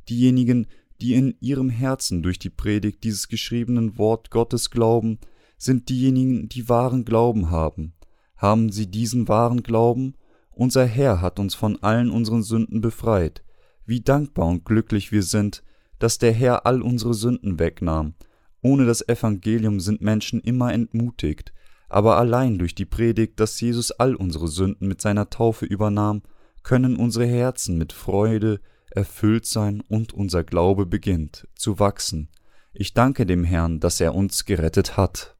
Diejenigen, 0.09 0.67
die 1.01 1.15
in 1.15 1.37
ihrem 1.39 1.71
Herzen 1.71 2.21
durch 2.21 2.41
die 2.41 2.51
Predigt 2.51 3.05
dieses 3.05 3.29
geschriebenen 3.29 3.97
Wort 3.97 4.33
Gottes 4.33 4.71
glauben, 4.71 5.21
sind 5.57 5.89
diejenigen, 5.89 6.49
die 6.49 6.69
wahren 6.69 7.05
Glauben 7.05 7.49
haben. 7.49 7.93
Haben 8.37 8.73
sie 8.73 8.91
diesen 8.91 9.29
wahren 9.29 9.63
Glauben? 9.63 10.15
Unser 10.51 10.85
Herr 10.85 11.21
hat 11.21 11.39
uns 11.39 11.55
von 11.55 11.81
allen 11.81 12.11
unseren 12.11 12.43
Sünden 12.43 12.81
befreit. 12.81 13.45
Wie 13.87 14.01
dankbar 14.01 14.49
und 14.49 14.65
glücklich 14.65 15.13
wir 15.13 15.23
sind, 15.23 15.63
dass 16.01 16.19
der 16.19 16.33
Herr 16.33 16.67
all 16.67 16.83
unsere 16.83 17.15
Sünden 17.15 17.61
wegnahm. 17.61 18.15
Ohne 18.63 18.87
das 18.87 19.07
Evangelium 19.09 19.81
sind 19.81 20.01
Menschen 20.01 20.41
immer 20.41 20.73
entmutigt, 20.73 21.53
aber 21.89 22.19
allein 22.19 22.59
durch 22.59 22.75
die 22.75 22.85
Predigt, 22.85 23.41
dass 23.41 23.61
Jesus 23.61 23.91
all 23.93 24.15
unsere 24.15 24.49
Sünden 24.49 24.89
mit 24.89 25.01
seiner 25.01 25.31
Taufe 25.31 25.65
übernahm, 25.65 26.23
können 26.63 26.97
unsere 26.97 27.27
Herzen 27.27 27.79
mit 27.79 27.93
Freude 27.93 28.61
erfüllt 28.91 29.47
sein 29.47 29.83
und 29.89 30.13
unser 30.13 30.45
Glaube 30.45 30.87
beginnt 30.87 31.47
zu 31.55 31.79
wachsen. 31.79 32.29
Ich 32.73 32.95
danke 32.95 33.27
dem 33.27 33.45
Herrn, 33.45 33.81
dass 33.81 34.01
er 34.01 34.15
uns 34.15 34.45
gerettet 34.45 34.97
hat. 34.97 35.38